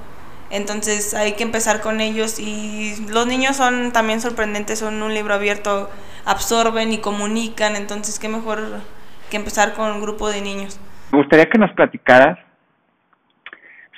Entonces 0.48 1.12
hay 1.12 1.32
que 1.32 1.42
empezar 1.42 1.82
con 1.82 2.00
ellos 2.00 2.38
y 2.38 2.96
los 3.08 3.26
niños 3.26 3.56
son 3.56 3.92
también 3.92 4.22
sorprendentes, 4.22 4.78
son 4.78 5.02
un 5.02 5.12
libro 5.12 5.34
abierto, 5.34 5.90
absorben 6.24 6.92
y 6.92 6.98
comunican, 6.98 7.76
entonces 7.76 8.18
qué 8.18 8.28
mejor 8.28 8.80
que 9.28 9.36
empezar 9.36 9.74
con 9.74 9.90
un 9.90 10.00
grupo 10.00 10.30
de 10.30 10.40
niños. 10.40 10.78
Me 11.12 11.18
gustaría 11.18 11.46
que 11.46 11.58
nos 11.58 11.72
platicaras 11.72 12.38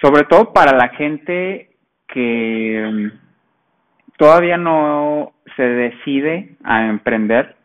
sobre 0.01 0.25
todo 0.25 0.53
para 0.53 0.77
la 0.77 0.89
gente 0.91 1.71
que 2.07 2.89
mm, 2.93 4.17
todavía 4.17 4.57
no 4.57 5.33
se 5.57 5.63
decide 5.63 6.57
a 6.65 6.87
emprender. 6.87 7.57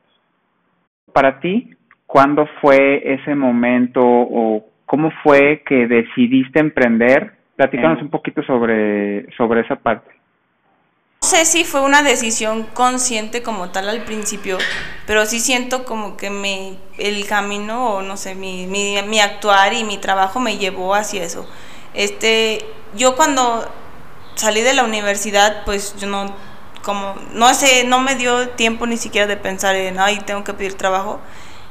Para 1.14 1.40
ti, 1.40 1.76
¿cuándo 2.06 2.48
fue 2.62 3.14
ese 3.14 3.36
momento 3.36 4.02
o 4.04 4.66
cómo 4.86 5.12
fue 5.24 5.62
que 5.66 5.88
decidiste 5.88 6.60
emprender? 6.60 7.34
Platícanos 7.56 8.02
un 8.02 8.10
poquito 8.10 8.42
sobre, 8.44 9.32
sobre 9.38 9.62
esa 9.62 9.76
parte. 9.76 10.10
Sé 11.34 11.46
si 11.46 11.64
fue 11.64 11.82
una 11.82 12.04
decisión 12.04 12.62
consciente 12.62 13.42
como 13.42 13.72
tal 13.72 13.90
al 13.90 14.04
principio, 14.04 14.60
pero 15.08 15.26
sí 15.26 15.40
siento 15.40 15.84
como 15.84 16.16
que 16.16 16.30
me, 16.30 16.78
el 17.00 17.26
camino 17.26 17.96
o 17.96 18.02
no 18.04 18.18
sé, 18.18 18.36
mi, 18.36 18.68
mi, 18.68 19.02
mi 19.08 19.20
actuar 19.20 19.74
y 19.74 19.84
mi 19.84 19.98
trabajo 19.98 20.40
me 20.40 20.60
llevó 20.60 20.94
hacia 20.94 21.24
eso. 21.24 21.48
Este, 21.96 22.64
yo 22.96 23.16
cuando 23.16 23.68
salí 24.36 24.62
de 24.62 24.76
la 24.76 24.84
universidad, 24.84 25.66
pues 25.66 25.96
yo 25.98 26.06
no, 26.06 26.36
como, 26.84 27.16
no 27.32 27.52
sé, 27.56 27.84
no 27.84 28.00
me 28.00 28.14
dio 28.14 28.50
tiempo 28.50 28.86
ni 28.86 28.98
siquiera 28.98 29.26
de 29.26 29.36
pensar 29.36 29.76
en, 29.76 30.00
ay, 30.00 30.20
tengo 30.28 30.44
que 30.44 30.54
pedir 30.54 30.76
trabajo. 30.76 31.20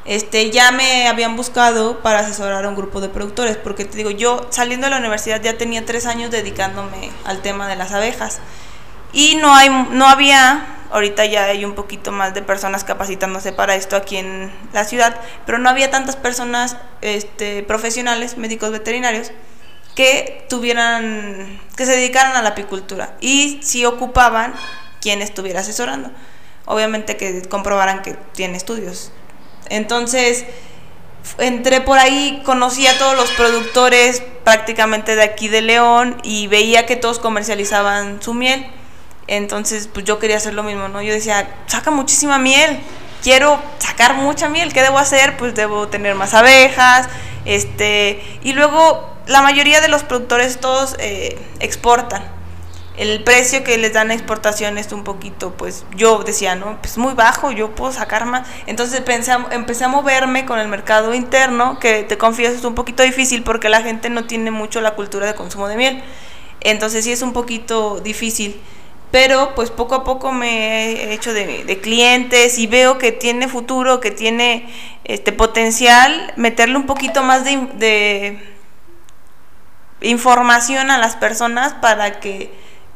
Este, 0.04 0.50
ya 0.50 0.72
me 0.72 1.06
habían 1.06 1.36
buscado 1.36 2.00
para 2.00 2.18
asesorar 2.18 2.64
a 2.64 2.68
un 2.68 2.74
grupo 2.74 3.00
de 3.00 3.08
productores, 3.08 3.58
porque 3.58 3.84
te 3.84 3.96
digo, 3.96 4.10
yo 4.10 4.44
saliendo 4.50 4.88
de 4.88 4.90
la 4.90 4.98
universidad 4.98 5.40
ya 5.40 5.56
tenía 5.56 5.86
tres 5.86 6.06
años 6.06 6.32
dedicándome 6.32 7.12
al 7.24 7.42
tema 7.42 7.68
de 7.68 7.76
las 7.76 7.92
abejas. 7.92 8.40
Y 9.12 9.36
no, 9.36 9.54
hay, 9.54 9.68
no 9.68 10.06
había, 10.08 10.66
ahorita 10.90 11.26
ya 11.26 11.44
hay 11.44 11.64
un 11.64 11.74
poquito 11.74 12.12
más 12.12 12.34
de 12.34 12.42
personas 12.42 12.84
capacitándose 12.84 13.52
para 13.52 13.74
esto 13.74 13.96
aquí 13.96 14.16
en 14.16 14.50
la 14.72 14.84
ciudad, 14.84 15.20
pero 15.44 15.58
no 15.58 15.68
había 15.68 15.90
tantas 15.90 16.16
personas 16.16 16.76
este, 17.00 17.62
profesionales, 17.62 18.38
médicos 18.38 18.70
veterinarios, 18.70 19.32
que 19.94 20.46
tuvieran, 20.48 21.60
que 21.76 21.84
se 21.84 21.92
dedicaran 21.92 22.34
a 22.36 22.42
la 22.42 22.50
apicultura 22.50 23.14
y 23.20 23.60
si 23.62 23.84
ocupaban 23.84 24.54
quien 25.00 25.20
estuviera 25.20 25.60
asesorando. 25.60 26.10
Obviamente 26.64 27.16
que 27.16 27.42
comprobaran 27.42 28.02
que 28.02 28.16
tiene 28.32 28.56
estudios. 28.56 29.10
Entonces, 29.68 30.46
entré 31.38 31.80
por 31.80 31.98
ahí, 31.98 32.40
conocí 32.44 32.86
a 32.86 32.96
todos 32.98 33.16
los 33.16 33.30
productores 33.32 34.22
prácticamente 34.44 35.16
de 35.16 35.22
aquí 35.22 35.48
de 35.48 35.60
León 35.60 36.18
y 36.22 36.46
veía 36.46 36.86
que 36.86 36.96
todos 36.96 37.18
comercializaban 37.18 38.22
su 38.22 38.34
miel. 38.34 38.66
Entonces, 39.32 39.88
pues 39.90 40.04
yo 40.04 40.18
quería 40.18 40.36
hacer 40.36 40.52
lo 40.52 40.62
mismo, 40.62 40.88
¿no? 40.88 41.00
Yo 41.00 41.10
decía, 41.10 41.48
saca 41.66 41.90
muchísima 41.90 42.36
miel, 42.36 42.78
quiero 43.22 43.58
sacar 43.78 44.14
mucha 44.16 44.50
miel, 44.50 44.74
¿qué 44.74 44.82
debo 44.82 44.98
hacer? 44.98 45.38
Pues 45.38 45.54
debo 45.54 45.88
tener 45.88 46.14
más 46.14 46.34
abejas, 46.34 47.08
este, 47.46 48.22
y 48.42 48.52
luego 48.52 49.08
la 49.26 49.40
mayoría 49.40 49.80
de 49.80 49.88
los 49.88 50.02
productores 50.02 50.60
todos 50.60 50.96
eh, 50.98 51.38
exportan. 51.60 52.22
El 52.98 53.24
precio 53.24 53.64
que 53.64 53.78
les 53.78 53.94
dan 53.94 54.10
a 54.10 54.14
exportación 54.14 54.76
es 54.76 54.92
un 54.92 55.02
poquito, 55.02 55.54
pues 55.54 55.86
yo 55.96 56.22
decía, 56.24 56.54
no, 56.54 56.76
pues 56.82 56.98
muy 56.98 57.14
bajo, 57.14 57.52
yo 57.52 57.74
puedo 57.74 57.90
sacar 57.90 58.26
más. 58.26 58.46
Entonces 58.66 59.00
pensé, 59.00 59.32
empecé 59.50 59.84
a 59.84 59.88
moverme 59.88 60.44
con 60.44 60.58
el 60.58 60.68
mercado 60.68 61.14
interno, 61.14 61.78
que 61.78 62.02
te 62.02 62.18
confieso 62.18 62.54
es 62.54 62.64
un 62.64 62.74
poquito 62.74 63.02
difícil 63.02 63.44
porque 63.44 63.70
la 63.70 63.80
gente 63.80 64.10
no 64.10 64.26
tiene 64.26 64.50
mucho 64.50 64.82
la 64.82 64.90
cultura 64.90 65.26
de 65.26 65.34
consumo 65.34 65.68
de 65.68 65.76
miel. 65.76 66.04
Entonces 66.60 67.04
sí 67.04 67.12
es 67.12 67.22
un 67.22 67.32
poquito 67.32 67.98
difícil. 68.00 68.60
Pero 69.12 69.54
pues 69.54 69.70
poco 69.70 69.94
a 69.94 70.04
poco 70.04 70.32
me 70.32 70.86
he 70.86 71.12
hecho 71.12 71.32
de, 71.32 71.78
clientes 71.80 72.58
y 72.58 72.66
veo 72.66 72.98
que 72.98 73.12
tiene 73.12 73.46
futuro, 73.46 74.00
que 74.00 74.10
tiene 74.10 74.68
este 75.04 75.30
potencial, 75.30 76.32
meterle 76.36 76.76
un 76.76 76.86
poquito 76.86 77.22
más 77.22 77.44
de 77.44 78.40
información 80.00 80.90
a 80.90 80.98
las 80.98 81.14
personas 81.14 81.74
para 81.74 82.18
que 82.18 82.50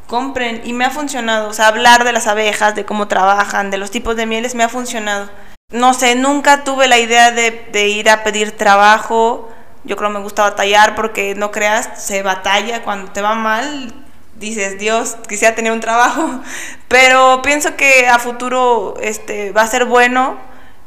compren 0.06 0.62
y 0.64 0.72
me 0.72 0.84
ha 0.84 0.90
funcionado, 0.90 1.48
o 1.48 1.52
sea, 1.52 1.68
hablar 1.68 2.04
de 2.04 2.12
las 2.12 2.26
abejas, 2.26 2.74
de 2.74 2.84
cómo 2.84 3.08
trabajan, 3.08 3.70
de 3.70 3.78
los 3.78 3.90
tipos 3.90 4.16
de 4.16 4.26
mieles, 4.26 4.54
me 4.54 4.64
ha 4.64 4.68
funcionado. 4.68 5.30
No 5.70 5.94
sé, 5.94 6.14
nunca 6.14 6.64
tuve 6.64 6.86
la 6.86 6.98
idea 6.98 7.32
de, 7.32 7.88
ir 7.88 8.08
a 8.08 8.22
pedir 8.22 8.52
trabajo, 8.52 9.50
yo 9.84 9.96
creo 9.96 10.10
que 10.10 10.18
me 10.18 10.22
gusta 10.22 10.42
batallar 10.42 10.94
porque 10.94 11.34
no 11.34 11.50
creas, 11.50 11.90
se 12.02 12.22
batalla 12.22 12.82
cuando 12.82 13.10
te 13.12 13.20
va 13.20 13.34
mal, 13.34 13.92
dices, 14.38 14.78
Dios, 14.78 15.16
quisiera 15.28 15.54
tener 15.54 15.72
un 15.72 15.80
trabajo, 15.80 16.40
pero 16.88 17.42
pienso 17.42 17.76
que 17.76 18.06
a 18.08 18.18
futuro 18.18 18.94
este, 19.02 19.52
va 19.52 19.62
a 19.62 19.66
ser 19.66 19.84
bueno, 19.84 20.38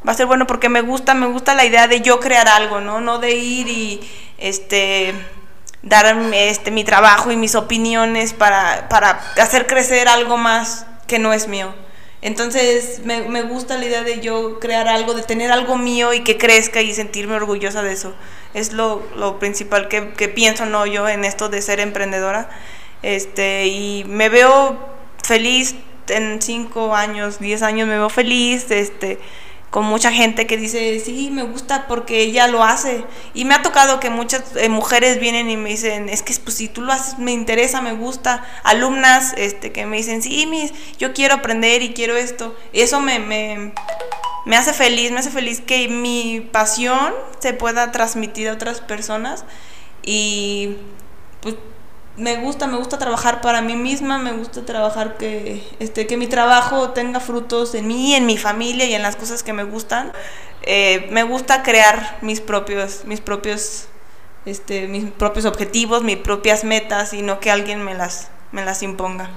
va 0.08 0.12
a 0.12 0.16
ser 0.16 0.26
bueno 0.26 0.48
porque 0.48 0.70
me 0.70 0.82
gusta, 0.82 1.14
me 1.14 1.28
gusta 1.28 1.56
la 1.56 1.66
idea 1.66 1.88
de 1.88 2.02
yo 2.02 2.20
crear 2.20 2.48
algo, 2.48 2.80
¿no? 2.80 3.02
No 3.02 3.20
de 3.20 3.32
ir 3.32 3.68
y, 3.68 4.02
este, 4.38 5.14
dar 5.82 6.18
este, 6.34 6.72
mi 6.72 6.84
trabajo 6.84 7.32
y 7.32 7.38
mis 7.38 7.56
opiniones 7.56 8.34
para, 8.34 8.88
hacer 9.38 9.68
crecer 9.68 10.08
algo 10.08 10.38
más 10.38 10.86
que 11.08 11.20
no 11.20 11.34
es 11.34 11.48
mío. 11.48 11.74
Entonces 12.22 13.02
me, 13.06 13.42
gusta 13.44 13.78
la 13.78 13.86
idea 13.86 14.04
de 14.04 14.20
yo 14.20 14.60
crear 14.60 14.90
algo, 14.90 15.14
de 15.14 15.24
tener 15.24 15.52
algo 15.52 15.78
mío 15.78 16.14
y 16.14 16.22
que 16.22 16.38
crezca 16.38 16.82
y 16.82 16.94
sentirme 16.94 17.36
orgullosa 17.36 17.82
de 17.82 17.94
eso. 17.94 18.14
Es 18.54 18.74
lo, 18.74 19.40
principal 19.40 19.88
que, 19.88 20.02
pienso 20.28 20.66
no 20.66 20.86
yo 20.86 21.08
en 21.08 21.24
esto 21.24 21.48
de 21.48 21.62
ser 21.62 21.80
emprendedora. 21.80 22.50
Este, 23.02 23.68
y 23.68 24.04
me 24.06 24.30
veo 24.30 24.78
feliz 25.24 25.76
en 26.08 26.42
5 26.42 26.96
años, 26.96 27.40
10 27.40 27.62
años, 27.62 27.88
me 27.88 27.98
veo 27.98 28.10
feliz. 28.10 28.70
Este, 28.72 29.20
con 29.70 29.86
mucha 29.86 30.12
gente 30.12 30.48
que 30.48 30.58
dice, 30.58 31.00
sí, 31.00 31.30
me 31.32 31.44
gusta 31.44 31.86
porque 31.88 32.22
ella 32.22 32.48
lo 32.48 32.64
hace. 32.64 33.06
Y 33.34 33.46
me 33.46 33.54
ha 33.54 33.62
tocado 33.62 34.00
que 34.00 34.10
muchas 34.10 34.56
eh, 34.56 34.70
mujeres 34.70 35.20
vienen 35.20 35.50
y 35.50 35.58
me 35.58 35.70
dicen, 35.70 36.10
es 36.10 36.24
que 36.24 36.34
pues, 36.44 36.58
si 36.58 36.68
tú 36.68 36.82
lo 36.82 36.92
haces, 36.92 37.20
me 37.20 37.32
interesa, 37.32 37.82
me 37.82 37.94
gusta. 37.94 38.44
Alumnas 38.64 39.34
este, 39.38 39.72
que 39.72 39.86
me 39.86 39.98
dicen, 39.98 40.22
sí, 40.22 40.48
mis, 40.48 40.74
yo 40.98 41.14
quiero 41.14 41.36
aprender 41.36 41.84
y 41.84 41.94
quiero 41.94 42.18
esto. 42.18 42.56
Y 42.74 42.82
eso 42.82 43.00
me, 43.00 43.20
me, 43.20 43.74
me 44.46 44.58
hace 44.58 44.74
feliz, 44.74 45.12
me 45.12 45.20
hace 45.20 45.30
feliz 45.30 45.62
que 45.62 45.88
mi 45.88 46.48
pasión 46.52 47.14
se 47.40 47.54
pueda 47.54 47.92
transmitir 47.92 48.50
a 48.50 48.54
otras 48.54 48.82
personas. 48.82 49.46
Y 50.02 50.78
pues 51.42 51.56
me 52.20 52.36
gusta, 52.36 52.68
me 52.68 52.78
gusta 52.78 53.00
trabajar 53.00 53.42
para 53.42 53.62
mí 53.62 53.76
misma, 53.76 54.20
me 54.20 54.34
gusta 54.34 54.66
trabajar 54.66 55.18
que, 55.18 55.62
este, 55.80 56.06
que 56.06 56.18
mi 56.18 56.28
trabajo 56.28 56.90
tenga 56.90 57.20
frutos 57.20 57.74
en 57.76 57.88
mí, 57.88 58.14
en 58.14 58.26
mi 58.26 58.38
familia 58.38 58.86
y 58.86 58.94
en 58.94 59.02
las 59.02 59.16
cosas 59.16 59.42
que 59.42 59.54
me 59.54 59.64
gustan. 59.64 60.12
Eh, 60.64 61.08
me 61.12 61.24
gusta 61.24 61.64
crear 61.64 62.18
mis 62.22 62.42
propios, 62.42 63.06
mis 63.06 63.22
propios, 63.22 63.90
este, 64.46 64.88
mis 64.88 65.06
propios 65.12 65.46
objetivos, 65.46 66.04
mis 66.04 66.18
propias 66.18 66.66
metas 66.66 67.14
y 67.14 67.22
no 67.22 67.40
que 67.40 67.52
alguien 67.52 67.84
me 67.84 67.96
las, 67.96 68.32
me 68.52 68.64
las 68.66 68.84
imponga. 68.84 69.30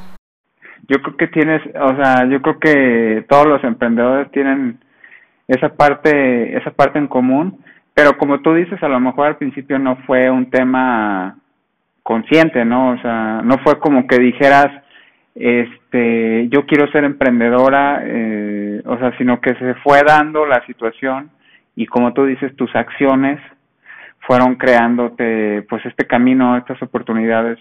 Yo 0.89 1.01
creo 1.01 1.17
que 1.17 1.29
tienes, 1.29 1.63
o 1.81 1.97
sea, 1.97 2.29
yo 2.29 2.43
creo 2.43 2.59
que 2.59 3.25
todos 3.29 3.47
los 3.47 3.63
emprendedores 3.63 4.31
tienen 4.33 4.81
esa 5.47 5.69
parte, 5.69 6.57
esa 6.57 6.73
parte 6.73 6.99
en 6.99 7.07
común, 7.07 7.65
pero 7.95 8.19
como 8.19 8.41
tú 8.41 8.55
dices, 8.55 8.83
a 8.83 8.89
lo 8.89 8.99
mejor 8.99 9.29
al 9.29 9.37
principio 9.37 9.79
no 9.79 9.97
fue 10.07 10.29
un 10.29 10.51
tema 10.51 11.39
consciente, 12.03 12.65
¿no? 12.65 12.93
O 12.93 12.99
sea, 12.99 13.41
no 13.43 13.59
fue 13.59 13.79
como 13.79 14.07
que 14.07 14.19
dijeras, 14.19 14.69
este, 15.35 16.49
yo 16.49 16.67
quiero 16.67 16.91
ser 16.91 17.05
emprendedora, 17.05 18.03
eh, 18.05 18.83
o 18.85 18.99
sea, 18.99 19.17
sino 19.19 19.41
que 19.41 19.55
se 19.55 19.75
fue 19.77 20.03
dando 20.07 20.47
la 20.47 20.65
situación 20.67 21.31
y 21.75 21.87
como 21.87 22.13
tú 22.13 22.27
dices, 22.27 22.55
tus 22.57 22.75
acciones 22.75 23.41
fueron 24.21 24.57
creándote, 24.57 25.63
pues, 25.69 25.85
este 25.87 26.07
camino, 26.07 26.57
estas 26.57 26.81
oportunidades. 26.83 27.59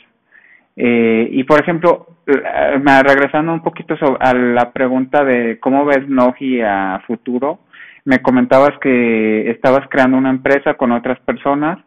Eh, 0.75 1.27
y 1.31 1.43
por 1.43 1.61
ejemplo, 1.61 2.07
regresando 2.25 3.53
un 3.53 3.61
poquito 3.61 3.95
a 4.19 4.33
la 4.33 4.71
pregunta 4.71 5.23
de 5.23 5.59
cómo 5.59 5.85
ves 5.85 6.07
Nogi 6.07 6.61
a 6.61 7.01
futuro, 7.05 7.59
me 8.05 8.21
comentabas 8.21 8.71
que 8.79 9.49
estabas 9.51 9.87
creando 9.89 10.17
una 10.17 10.29
empresa 10.29 10.73
con 10.75 10.91
otras 10.91 11.19
personas 11.19 11.77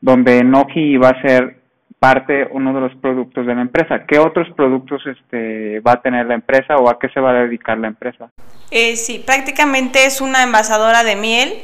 donde 0.00 0.42
Noji 0.44 0.80
iba 0.80 1.08
a 1.08 1.22
ser 1.22 1.57
parte 1.98 2.48
uno 2.52 2.72
de 2.72 2.80
los 2.80 2.94
productos 2.96 3.46
de 3.46 3.54
la 3.54 3.62
empresa. 3.62 4.04
¿Qué 4.06 4.18
otros 4.18 4.46
productos 4.56 5.02
este, 5.06 5.80
va 5.80 5.92
a 5.92 6.02
tener 6.02 6.26
la 6.26 6.34
empresa 6.34 6.76
o 6.76 6.88
a 6.88 6.98
qué 6.98 7.08
se 7.08 7.20
va 7.20 7.30
a 7.30 7.34
dedicar 7.34 7.78
la 7.78 7.88
empresa? 7.88 8.30
Eh, 8.70 8.96
sí, 8.96 9.22
prácticamente 9.24 10.06
es 10.06 10.20
una 10.20 10.42
envasadora 10.42 11.02
de 11.02 11.16
miel 11.16 11.54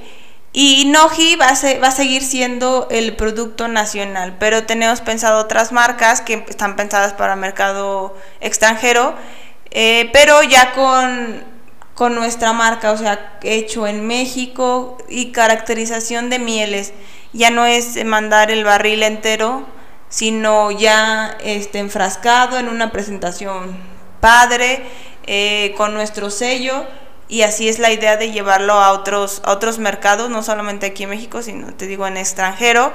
y 0.53 0.91
Noji 0.93 1.37
va 1.37 1.47
a, 1.47 1.81
va 1.81 1.88
a 1.88 1.91
seguir 1.91 2.23
siendo 2.23 2.88
el 2.91 3.14
producto 3.17 3.69
nacional, 3.69 4.35
pero 4.38 4.64
tenemos 4.64 5.00
pensado 5.00 5.41
otras 5.41 5.73
marcas 5.73 6.21
que 6.21 6.45
están 6.49 6.76
pensadas 6.76 7.12
para 7.12 7.37
mercado 7.37 8.17
extranjero, 8.41 9.14
eh, 9.71 10.11
pero 10.12 10.43
ya 10.43 10.73
con 10.73 11.55
con 11.95 12.14
nuestra 12.14 12.53
marca, 12.53 12.91
o 12.93 12.97
sea, 12.97 13.38
hecho 13.43 13.87
en 13.87 14.07
México 14.07 14.99
y 15.09 15.31
caracterización 15.31 16.29
de 16.29 16.38
mieles. 16.38 16.93
Ya 17.33 17.50
no 17.50 17.67
es 17.67 18.05
mandar 18.05 18.50
el 18.50 18.64
barril 18.64 19.03
entero, 19.03 19.64
sino 20.14 20.71
ya 20.71 21.33
este, 21.44 21.80
enfrascado 21.80 22.56
en 22.56 22.68
una 22.68 22.92
presentación 22.92 23.76
padre, 24.21 24.83
eh, 25.26 25.75
con 25.76 25.92
nuestro 25.92 26.30
sello. 26.30 26.85
Y 27.28 27.42
así 27.42 27.68
es 27.68 27.80
la 27.80 27.92
idea 27.92 28.16
de 28.16 28.30
llevarlo 28.30 28.75
a 28.75 28.92
otros, 28.92 29.42
a 29.44 29.52
otros 29.52 29.80
mercados, 29.80 30.30
no 30.30 30.42
solamente 30.42 30.87
aquí 30.87 31.02
en 31.02 31.11
México, 31.11 31.42
sino 31.42 31.75
te 31.76 31.88
digo 31.88 32.06
en 32.06 32.16
extranjero. 32.16 32.92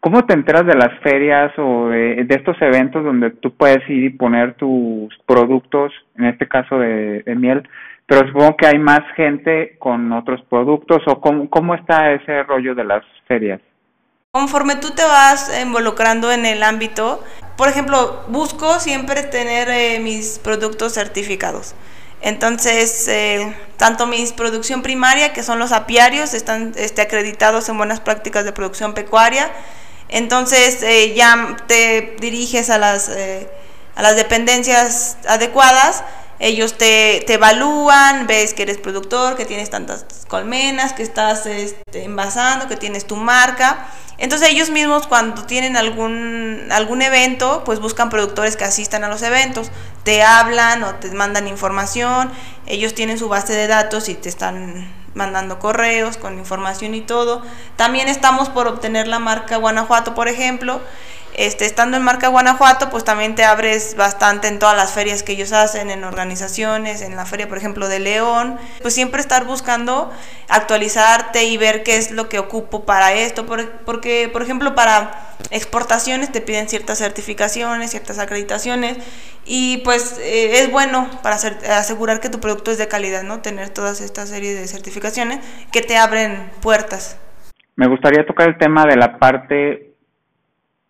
¿Cómo 0.00 0.24
te 0.24 0.32
enteras 0.32 0.64
de 0.64 0.76
las 0.76 0.98
ferias 1.00 1.52
o 1.58 1.88
de, 1.88 2.24
estos 2.30 2.56
eventos 2.62 3.04
donde 3.04 3.32
tú 3.32 3.54
puedes 3.54 3.86
ir 3.90 4.04
y 4.04 4.10
poner 4.10 4.54
tus 4.54 5.14
productos, 5.26 5.92
en 6.16 6.24
este 6.24 6.48
caso 6.48 6.78
de 6.78 7.22
miel? 7.36 7.68
pero 8.06 8.26
supongo 8.28 8.56
que 8.56 8.66
hay 8.66 8.78
más 8.78 9.00
gente 9.16 9.76
con 9.78 10.12
otros 10.12 10.40
productos 10.48 11.02
o 11.06 11.20
cómo, 11.20 11.50
cómo 11.50 11.74
está 11.74 12.12
ese 12.12 12.44
rollo 12.44 12.74
de 12.74 12.84
las 12.84 13.04
ferias. 13.26 13.60
Conforme 14.36 14.76
tú 14.76 14.90
te 14.90 15.02
vas 15.02 15.50
involucrando 15.62 16.30
en 16.30 16.44
el 16.44 16.62
ámbito, 16.62 17.24
por 17.56 17.68
ejemplo, 17.68 18.22
busco 18.28 18.78
siempre 18.80 19.22
tener 19.22 19.70
eh, 19.70 19.98
mis 19.98 20.38
productos 20.38 20.92
certificados. 20.92 21.72
Entonces, 22.20 23.08
eh, 23.08 23.56
tanto 23.78 24.06
mi 24.06 24.22
producción 24.32 24.82
primaria, 24.82 25.32
que 25.32 25.42
son 25.42 25.58
los 25.58 25.72
apiarios, 25.72 26.34
están 26.34 26.74
este, 26.76 27.00
acreditados 27.00 27.70
en 27.70 27.78
buenas 27.78 28.00
prácticas 28.00 28.44
de 28.44 28.52
producción 28.52 28.92
pecuaria. 28.92 29.50
Entonces, 30.10 30.82
eh, 30.82 31.14
ya 31.14 31.56
te 31.66 32.16
diriges 32.20 32.68
a 32.68 32.76
las, 32.76 33.08
a 33.08 34.02
las 34.02 34.16
dependencias 34.16 35.16
adecuadas 35.26 36.04
ellos 36.38 36.76
te, 36.76 37.24
te, 37.26 37.34
evalúan, 37.34 38.26
ves 38.26 38.52
que 38.52 38.64
eres 38.64 38.76
productor, 38.76 39.36
que 39.36 39.46
tienes 39.46 39.70
tantas 39.70 40.04
colmenas, 40.28 40.92
que 40.92 41.02
estás 41.02 41.46
este, 41.46 42.04
envasando, 42.04 42.68
que 42.68 42.76
tienes 42.76 43.06
tu 43.06 43.16
marca. 43.16 43.88
Entonces 44.18 44.48
ellos 44.48 44.70
mismos 44.70 45.06
cuando 45.06 45.44
tienen 45.44 45.76
algún, 45.76 46.68
algún 46.70 47.02
evento, 47.02 47.62
pues 47.64 47.80
buscan 47.80 48.08
productores 48.08 48.56
que 48.56 48.64
asistan 48.64 49.04
a 49.04 49.08
los 49.08 49.22
eventos, 49.22 49.70
te 50.04 50.22
hablan 50.22 50.82
o 50.84 50.94
te 50.94 51.10
mandan 51.10 51.46
información, 51.48 52.30
ellos 52.66 52.94
tienen 52.94 53.18
su 53.18 53.28
base 53.28 53.52
de 53.52 53.66
datos 53.66 54.08
y 54.08 54.14
te 54.14 54.28
están 54.28 54.90
mandando 55.14 55.58
correos 55.58 56.16
con 56.16 56.38
información 56.38 56.94
y 56.94 57.00
todo. 57.00 57.42
También 57.76 58.08
estamos 58.08 58.48
por 58.48 58.68
obtener 58.68 59.06
la 59.08 59.18
marca 59.18 59.56
Guanajuato, 59.56 60.14
por 60.14 60.28
ejemplo, 60.28 60.80
este, 61.36 61.66
estando 61.66 61.98
en 61.98 62.02
marca 62.02 62.28
Guanajuato, 62.28 62.88
pues 62.88 63.04
también 63.04 63.34
te 63.34 63.44
abres 63.44 63.94
bastante 63.94 64.48
en 64.48 64.58
todas 64.58 64.74
las 64.74 64.92
ferias 64.92 65.22
que 65.22 65.32
ellos 65.32 65.52
hacen, 65.52 65.90
en 65.90 66.02
organizaciones, 66.02 67.02
en 67.02 67.14
la 67.14 67.26
feria, 67.26 67.46
por 67.46 67.58
ejemplo, 67.58 67.88
de 67.88 67.98
León. 67.98 68.58
Pues 68.80 68.94
siempre 68.94 69.20
estar 69.20 69.44
buscando 69.44 70.10
actualizarte 70.48 71.44
y 71.44 71.58
ver 71.58 71.82
qué 71.82 71.96
es 71.96 72.10
lo 72.10 72.30
que 72.30 72.38
ocupo 72.38 72.86
para 72.86 73.12
esto, 73.12 73.44
porque, 73.84 74.30
por 74.32 74.42
ejemplo, 74.42 74.74
para 74.74 75.34
exportaciones 75.50 76.32
te 76.32 76.40
piden 76.40 76.70
ciertas 76.70 76.98
certificaciones, 76.98 77.90
ciertas 77.90 78.18
acreditaciones, 78.18 78.96
y 79.44 79.78
pues 79.78 80.18
eh, 80.18 80.60
es 80.60 80.70
bueno 80.70 81.08
para 81.22 81.36
asegurar 81.36 82.20
que 82.20 82.30
tu 82.30 82.40
producto 82.40 82.70
es 82.70 82.78
de 82.78 82.88
calidad, 82.88 83.22
¿no? 83.22 83.42
Tener 83.42 83.68
todas 83.68 84.00
estas 84.00 84.30
series 84.30 84.58
de 84.58 84.66
certificaciones 84.66 85.40
que 85.70 85.82
te 85.82 85.98
abren 85.98 86.50
puertas. 86.62 87.18
Me 87.76 87.88
gustaría 87.88 88.24
tocar 88.24 88.48
el 88.48 88.56
tema 88.56 88.86
de 88.86 88.96
la 88.96 89.18
parte 89.18 89.85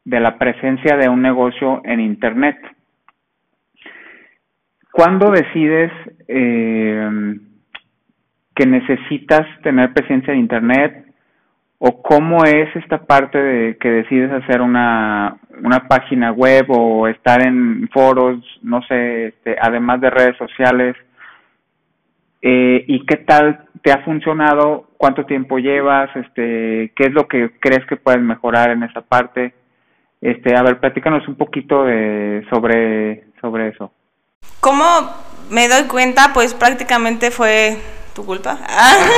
de 0.06 0.20
la 0.20 0.38
presencia 0.38 0.96
de 0.96 1.08
un 1.08 1.20
negocio 1.20 1.82
en 1.84 1.98
Internet. 1.98 2.56
¿Cuándo 4.92 5.32
decides 5.32 5.90
eh, 6.28 7.34
que 8.54 8.66
necesitas 8.66 9.46
tener 9.62 9.92
presencia 9.92 10.32
en 10.32 10.38
Internet? 10.38 11.04
¿O 11.78 12.00
cómo 12.02 12.44
es 12.44 12.74
esta 12.76 13.04
parte 13.04 13.36
de 13.36 13.76
que 13.78 13.90
decides 13.90 14.30
hacer 14.30 14.62
una, 14.62 15.38
una 15.62 15.88
página 15.88 16.30
web 16.30 16.66
o 16.68 17.08
estar 17.08 17.44
en 17.44 17.88
foros, 17.92 18.38
no 18.62 18.80
sé, 18.82 19.26
este, 19.26 19.56
además 19.60 20.00
de 20.00 20.10
redes 20.10 20.36
sociales? 20.38 20.96
Eh, 22.42 22.84
¿Y 22.86 23.04
qué 23.06 23.16
tal 23.16 23.64
te 23.82 23.90
ha 23.90 24.04
funcionado? 24.04 24.88
¿Cuánto 24.96 25.26
tiempo 25.26 25.58
llevas? 25.58 26.14
Este, 26.14 26.92
¿Qué 26.94 27.06
es 27.06 27.12
lo 27.12 27.26
que 27.26 27.50
crees 27.58 27.84
que 27.86 27.96
puedes 27.96 28.22
mejorar 28.22 28.70
en 28.70 28.84
esa 28.84 29.00
parte? 29.00 29.52
Este, 30.20 30.56
a 30.56 30.62
ver, 30.62 30.80
platícanos 30.80 31.26
un 31.28 31.36
poquito 31.36 31.84
de, 31.84 32.44
sobre, 32.50 33.24
sobre 33.40 33.68
eso. 33.68 33.92
¿Cómo 34.60 34.84
me 35.50 35.68
doy 35.68 35.84
cuenta? 35.84 36.32
Pues 36.32 36.54
prácticamente 36.54 37.30
fue 37.30 37.78
tu 38.14 38.24
culpa. 38.24 38.58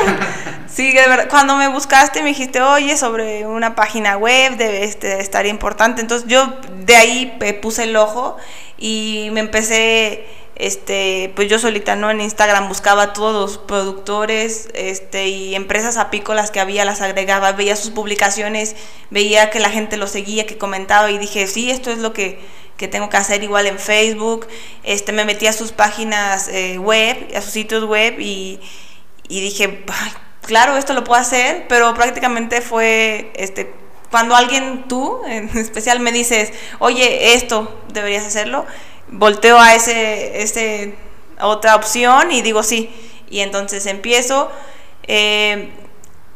sí, 0.66 0.92
de 0.92 1.08
verdad, 1.08 1.28
cuando 1.30 1.56
me 1.56 1.68
buscaste 1.68 2.22
me 2.22 2.30
dijiste, 2.30 2.60
oye, 2.60 2.96
sobre 2.96 3.46
una 3.46 3.74
página 3.74 4.16
web 4.16 4.56
debe 4.56 4.84
este, 4.84 5.20
estar 5.20 5.46
importante. 5.46 6.00
Entonces 6.00 6.28
yo 6.28 6.58
de 6.84 6.96
ahí 6.96 7.38
puse 7.62 7.84
el 7.84 7.96
ojo 7.96 8.36
y 8.76 9.30
me 9.32 9.40
empecé 9.40 10.26
este, 10.58 11.32
pues 11.36 11.48
yo 11.48 11.58
solita, 11.58 11.94
¿no? 11.94 12.10
En 12.10 12.20
Instagram 12.20 12.68
buscaba 12.68 13.12
todos 13.12 13.32
los 13.32 13.58
productores, 13.58 14.68
este, 14.74 15.28
y 15.28 15.54
empresas 15.54 15.96
apícolas 15.96 16.50
que 16.50 16.58
había, 16.58 16.84
las 16.84 17.00
agregaba, 17.00 17.52
veía 17.52 17.76
sus 17.76 17.90
publicaciones, 17.90 18.74
veía 19.10 19.50
que 19.50 19.60
la 19.60 19.70
gente 19.70 19.96
lo 19.96 20.08
seguía, 20.08 20.46
que 20.46 20.58
comentaba, 20.58 21.10
y 21.10 21.18
dije, 21.18 21.46
sí, 21.46 21.70
esto 21.70 21.92
es 21.92 21.98
lo 21.98 22.12
que, 22.12 22.40
que 22.76 22.88
tengo 22.88 23.08
que 23.08 23.16
hacer 23.16 23.44
igual 23.44 23.68
en 23.68 23.78
Facebook, 23.78 24.48
este, 24.82 25.12
me 25.12 25.24
metí 25.24 25.46
a 25.46 25.52
sus 25.52 25.70
páginas 25.70 26.48
eh, 26.48 26.78
web, 26.78 27.28
a 27.36 27.40
sus 27.40 27.52
sitios 27.52 27.84
web, 27.84 28.18
y, 28.18 28.58
y 29.28 29.40
dije, 29.40 29.84
claro, 30.42 30.76
esto 30.76 30.92
lo 30.92 31.04
puedo 31.04 31.20
hacer, 31.20 31.66
pero 31.68 31.94
prácticamente 31.94 32.62
fue, 32.62 33.30
este, 33.36 33.72
cuando 34.10 34.34
alguien, 34.34 34.86
tú 34.88 35.20
en 35.26 35.56
especial, 35.56 36.00
me 36.00 36.10
dices, 36.10 36.52
oye, 36.80 37.34
esto 37.34 37.80
deberías 37.92 38.26
hacerlo, 38.26 38.66
volteo 39.10 39.58
a 39.58 39.74
ese, 39.74 40.42
ese 40.42 40.94
otra 41.40 41.76
opción 41.76 42.32
y 42.32 42.42
digo 42.42 42.62
sí. 42.62 42.90
Y 43.30 43.40
entonces 43.40 43.86
empiezo. 43.86 44.50
Eh, 45.04 45.70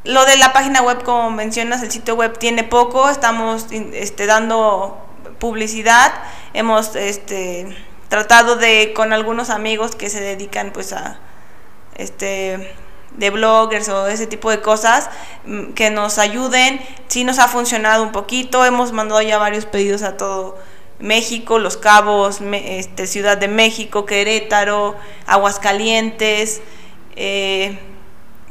lo 0.04 0.24
de 0.24 0.36
la 0.36 0.52
página 0.52 0.82
web, 0.82 1.02
como 1.04 1.30
mencionas, 1.30 1.82
el 1.82 1.90
sitio 1.90 2.16
web 2.16 2.36
tiene 2.38 2.64
poco, 2.64 3.08
estamos 3.08 3.66
este, 3.92 4.26
dando 4.26 4.98
publicidad, 5.38 6.12
hemos 6.54 6.96
este, 6.96 7.76
tratado 8.08 8.56
de 8.56 8.92
con 8.94 9.12
algunos 9.12 9.48
amigos 9.48 9.94
que 9.94 10.10
se 10.10 10.20
dedican 10.20 10.72
pues 10.72 10.92
a 10.92 11.18
este 11.94 12.74
de 13.12 13.28
bloggers 13.30 13.90
o 13.90 14.06
ese 14.06 14.26
tipo 14.26 14.50
de 14.50 14.60
cosas 14.60 15.10
mm, 15.44 15.72
que 15.74 15.90
nos 15.90 16.18
ayuden. 16.18 16.80
Sí 17.08 17.24
nos 17.24 17.38
ha 17.38 17.46
funcionado 17.46 18.02
un 18.02 18.12
poquito, 18.12 18.64
hemos 18.64 18.92
mandado 18.92 19.22
ya 19.22 19.38
varios 19.38 19.66
pedidos 19.66 20.02
a 20.02 20.16
todo 20.16 20.58
México, 21.02 21.58
Los 21.58 21.76
Cabos, 21.76 22.40
este, 22.52 23.08
Ciudad 23.08 23.36
de 23.36 23.48
México, 23.48 24.06
Querétaro, 24.06 24.96
Aguascalientes. 25.26 26.62
Eh, 27.16 27.76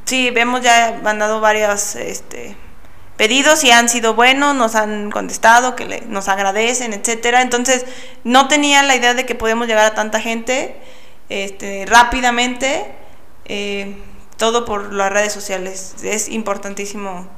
sí, 0.03 0.29
hemos 0.35 0.61
ya 0.61 0.99
mandado 1.01 1.39
varios 1.39 1.95
este, 1.95 2.57
pedidos 3.15 3.63
y 3.63 3.71
han 3.71 3.87
sido 3.87 4.15
buenos, 4.15 4.53
nos 4.53 4.75
han 4.75 5.11
contestado, 5.11 5.77
que 5.77 6.03
nos 6.07 6.27
agradecen, 6.27 6.91
etcétera. 6.91 7.41
Entonces, 7.41 7.85
no 8.25 8.49
tenía 8.49 8.83
la 8.83 8.97
idea 8.97 9.13
de 9.13 9.25
que 9.25 9.33
podemos 9.33 9.65
llegar 9.65 9.85
a 9.85 9.95
tanta 9.95 10.19
gente 10.19 10.75
este, 11.29 11.85
rápidamente, 11.87 12.91
eh, 13.45 13.95
todo 14.35 14.65
por 14.65 14.91
las 14.91 15.09
redes 15.09 15.31
sociales. 15.31 15.95
Es 16.03 16.27
importantísimo, 16.27 17.29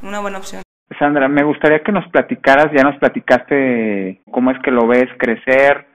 una 0.00 0.20
buena 0.20 0.38
opción. 0.38 0.63
Sandra, 0.98 1.28
me 1.28 1.42
gustaría 1.42 1.82
que 1.82 1.92
nos 1.92 2.06
platicaras, 2.08 2.70
ya 2.72 2.82
nos 2.82 2.96
platicaste 2.98 4.20
cómo 4.30 4.50
es 4.50 4.58
que 4.60 4.70
lo 4.70 4.86
ves 4.86 5.08
crecer, 5.18 5.86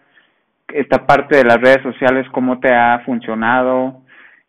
esta 0.67 1.05
parte 1.05 1.37
de 1.37 1.45
las 1.45 1.59
redes 1.61 1.81
sociales, 1.81 2.27
cómo 2.31 2.59
te 2.59 2.73
ha 2.73 2.99
funcionado, 3.05 4.01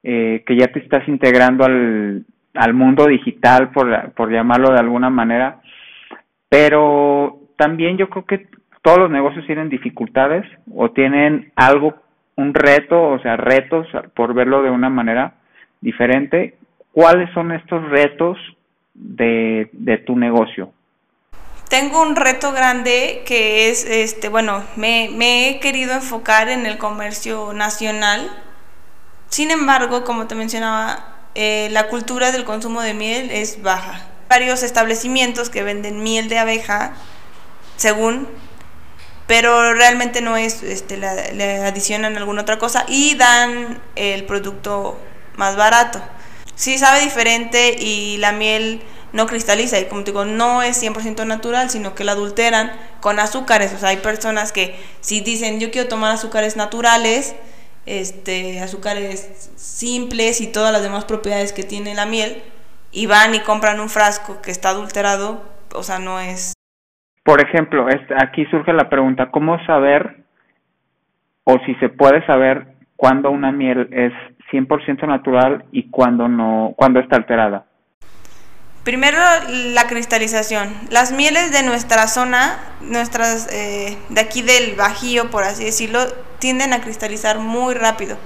eh, 0.03 0.43
que 0.47 0.57
ya 0.57 0.69
te 0.69 0.81
estás 0.81 1.07
integrando 1.09 1.65
al, 1.65 2.25
al 2.55 2.75
mundo 2.75 3.07
digital, 3.07 3.71
por, 3.71 4.13
por 4.13 4.31
llamarlo 4.31 4.73
de 4.73 4.81
alguna 4.81 5.11
manera, 5.11 5.61
pero 6.49 7.39
también 7.57 7.97
yo 7.97 8.09
creo 8.09 8.25
que 8.25 8.49
todos 8.83 8.99
los 8.99 9.11
negocios 9.11 9.47
tienen 9.47 9.69
dificultades 9.69 10.45
o 10.75 10.91
tienen 10.91 11.53
algo, 11.55 11.95
un 12.37 12.55
reto, 12.55 13.03
o 13.03 13.19
sea, 13.21 13.37
retos, 13.37 13.87
por 14.15 14.35
verlo 14.35 14.63
de 14.63 14.71
una 14.71 14.89
manera 14.89 15.35
diferente. 15.81 16.57
¿cuáles 16.93 17.31
son 17.33 17.53
estos 17.53 17.89
retos 17.91 18.39
de, 18.95 20.03
tu 20.07 20.17
negocio? 20.17 20.73
Tengo 21.69 22.03
un 22.03 22.17
reto 22.17 22.53
grande 22.53 23.23
que 23.27 23.71
es, 23.71 23.85
este, 23.85 24.29
bueno, 24.29 24.65
me, 24.77 25.49
he 25.49 25.61
querido 25.61 25.95
enfocar 25.95 26.49
en 26.49 26.67
el 26.67 26.79
comercio 26.79 27.53
nacional. 27.53 28.31
Sin 29.29 29.51
embargo, 29.51 30.05
como 30.05 30.27
te 30.27 30.35
mencionaba, 30.35 31.29
eh, 31.35 31.69
la 31.71 31.89
cultura 31.89 32.33
del 32.33 32.45
consumo 32.45 32.83
de 32.83 32.95
miel 32.95 33.31
es 33.31 33.63
baja. 33.63 34.07
Varios 34.29 34.63
establecimientos 34.63 35.49
que 35.49 35.63
venden 35.63 36.03
miel 36.03 36.29
de 36.29 36.39
abeja, 36.39 36.95
según, 37.77 38.29
pero 39.29 39.75
realmente 39.75 40.23
no 40.23 40.37
es, 40.37 40.65
este, 40.65 40.97
le 40.97 41.65
adicionan 41.65 42.17
alguna 42.17 42.43
otra 42.43 42.59
cosa 42.59 42.85
y 42.89 43.15
dan 43.15 43.81
el 43.95 44.25
producto 44.25 44.99
más 45.37 45.55
barato. 45.57 46.03
Sí 46.61 46.77
sabe 46.77 47.01
diferente 47.01 47.77
y 47.81 48.19
la 48.19 48.33
miel 48.33 48.83
no 49.15 49.25
cristaliza 49.25 49.81
y 49.81 49.87
como 49.87 50.05
te 50.05 50.11
digo, 50.11 50.27
no 50.27 50.61
es 50.61 50.77
100% 50.85 51.27
natural, 51.27 51.71
sino 51.71 51.95
que 51.95 52.05
la 52.05 52.13
adulteran 52.13 52.71
con 53.01 53.19
azúcares. 53.19 53.73
O 53.73 53.79
sea, 53.79 53.89
hay 53.89 53.97
personas 53.97 54.53
que 54.53 54.75
si 55.01 55.23
dicen 55.23 55.59
yo 55.59 55.71
quiero 55.71 55.89
tomar 55.89 56.13
azúcares 56.13 56.59
naturales, 56.59 57.35
este, 57.87 58.61
azúcares 58.61 59.51
simples 59.57 60.43
y 60.43 60.53
todas 60.53 60.71
las 60.71 60.83
demás 60.83 61.07
propiedades 61.07 61.55
que 61.55 61.63
tiene 61.63 61.95
la 61.95 62.05
miel, 62.05 62.43
y 62.93 63.07
van 63.07 63.35
y 63.35 63.41
compran 63.41 63.81
un 63.81 63.89
frasco 63.89 64.43
que 64.43 64.51
está 64.51 64.69
adulterado, 64.69 65.43
o 65.75 65.83
sea, 65.83 65.99
no 65.99 66.21
es... 66.21 66.53
Por 67.25 67.41
ejemplo, 67.41 67.87
aquí 68.19 68.45
surge 68.51 68.75
la 68.75 68.91
pregunta, 68.91 69.31
¿cómo 69.31 69.57
saber 69.65 70.25
o 71.45 71.57
si 71.65 71.75
se 71.77 71.89
puede 71.89 72.23
saber 72.27 72.67
cuándo 72.97 73.31
una 73.31 73.51
miel 73.51 73.89
es 73.93 74.13
100% 74.53 75.07
natural 75.07 75.65
y 75.73 75.91
cuándo 75.91 76.29
no, 76.29 76.75
cuándo 76.77 77.01
está 77.01 77.17
alterada? 77.17 77.67
Primero 78.85 79.19
la 79.49 79.87
cristalización. 79.89 80.75
Las 80.91 81.13
mieles 81.13 81.53
de 81.53 81.63
nuestra 81.63 82.09
zona, 82.09 82.59
nuestras 82.81 83.53
eh, 83.53 83.99
de 84.09 84.21
aquí 84.21 84.41
del 84.41 84.75
Bajío, 84.75 85.31
por 85.31 85.45
así 85.45 85.65
decirlo, 85.65 86.01
tienden 86.39 86.73
a 86.73 86.81
cristalizar 86.81 87.39
muy 87.39 87.75
rápido. 87.75 88.17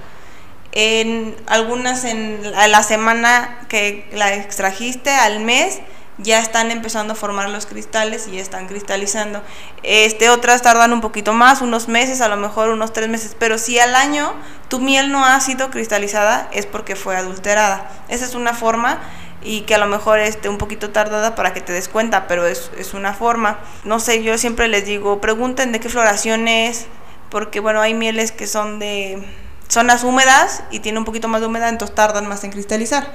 En 0.71 1.35
algunas 1.47 2.05
en 2.05 2.41
la 2.53 2.83
semana 2.83 3.59
que 3.69 4.09
la 4.13 4.35
extrajiste, 4.35 5.11
al 5.11 5.41
mes, 5.41 5.81
ya 6.19 6.39
están 6.39 6.71
empezando 6.71 7.15
a 7.15 7.17
formar 7.17 7.51
los 7.51 7.67
cristales 7.67 8.29
y 8.29 8.39
están 8.39 8.69
cristalizando. 8.69 9.43
Este, 9.83 10.31
otras 10.31 10.63
tardan 10.63 10.93
un 10.93 11.01
poquito 11.01 11.33
más, 11.33 11.61
unos 11.61 11.89
meses, 11.89 12.21
a 12.21 12.29
lo 12.29 12.37
mejor 12.37 12.71
unos 12.71 12.93
tres 12.93 13.09
meses, 13.09 13.37
pero 13.39 13.59
si 13.59 13.79
al 13.79 13.95
año 13.95 14.33
tu 14.69 14.81
miel 14.81 15.11
no 15.11 15.25
ha 15.25 15.41
sido 15.41 15.71
cristalizada 15.71 16.49
es 16.53 16.67
porque 16.67 16.97
fue 16.97 17.17
adulterada. 17.17 17.91
Esa 18.09 18.25
es 18.25 18.35
una 18.35 18.55
forma 18.55 19.01
y 19.43 19.63
que 19.63 19.75
a 19.75 19.79
lo 19.79 19.87
mejor 19.87 20.21
esté 20.21 20.49
un 20.49 20.59
poquito 20.59 20.91
tardada 20.91 21.35
para 21.35 21.53
que 21.53 21.61
te 21.61 21.73
des 21.73 21.89
cuenta, 21.89 22.27
pero 22.27 22.47
es, 22.47 22.71
es 22.79 22.95
una 22.95 23.13
forma. 23.13 23.59
No 23.85 24.01
sé, 24.01 24.23
yo 24.23 24.39
siempre 24.39 24.69
les 24.69 24.87
digo, 24.87 25.21
pregunten 25.21 25.73
de 25.73 25.81
qué 25.81 25.89
floración 25.89 26.49
es, 26.49 26.87
porque 27.31 27.61
bueno, 27.61 27.81
hay 27.81 27.93
mieles 27.93 28.33
que 28.33 28.47
son 28.47 28.79
de 28.79 29.23
zonas 29.69 30.05
húmedas 30.05 30.63
y 30.71 30.81
tienen 30.81 30.99
un 30.99 31.05
poquito 31.05 31.29
más 31.29 31.41
de 31.41 31.49
humedad, 31.49 31.69
entonces 31.69 31.95
tardan 31.95 32.27
más 32.29 32.45
en 32.45 32.53
cristalizar. 32.53 33.13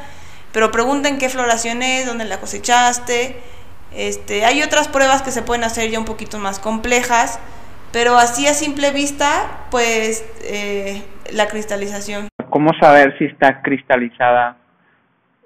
Pero 0.52 0.72
pregunten 0.72 1.18
qué 1.18 1.30
floración 1.30 1.82
es, 1.82 2.06
dónde 2.06 2.26
la 2.26 2.40
cosechaste. 2.40 3.40
Este, 3.94 4.46
hay 4.46 4.62
otras 4.62 4.88
pruebas 4.88 5.22
que 5.22 5.32
se 5.32 5.42
pueden 5.42 5.64
hacer 5.64 5.90
ya 5.90 6.00
un 6.00 6.06
poquito 6.06 6.38
más 6.40 6.60
complejas, 6.60 7.40
pero 7.92 8.18
así 8.18 8.48
a 8.48 8.54
simple 8.54 8.92
vista, 8.92 9.66
pues 9.72 10.26
eh, 10.44 11.04
la 11.32 11.48
cristalización. 11.48 12.28
¿Cómo 12.50 12.72
saber 12.80 13.16
si 13.18 13.26
está 13.26 13.62
cristalizada 13.62 14.58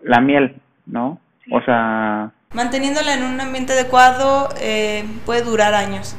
la 0.04 0.20
miel? 0.20 0.62
¿no? 0.86 1.20
O 1.52 1.62
sea... 1.62 2.32
Manteniéndola 2.54 3.14
en 3.16 3.24
un 3.24 3.42
ambiente 3.42 3.74
adecuado 3.74 4.50
eh, 4.60 5.06
puede 5.26 5.42
durar 5.42 5.74
años. 5.74 6.16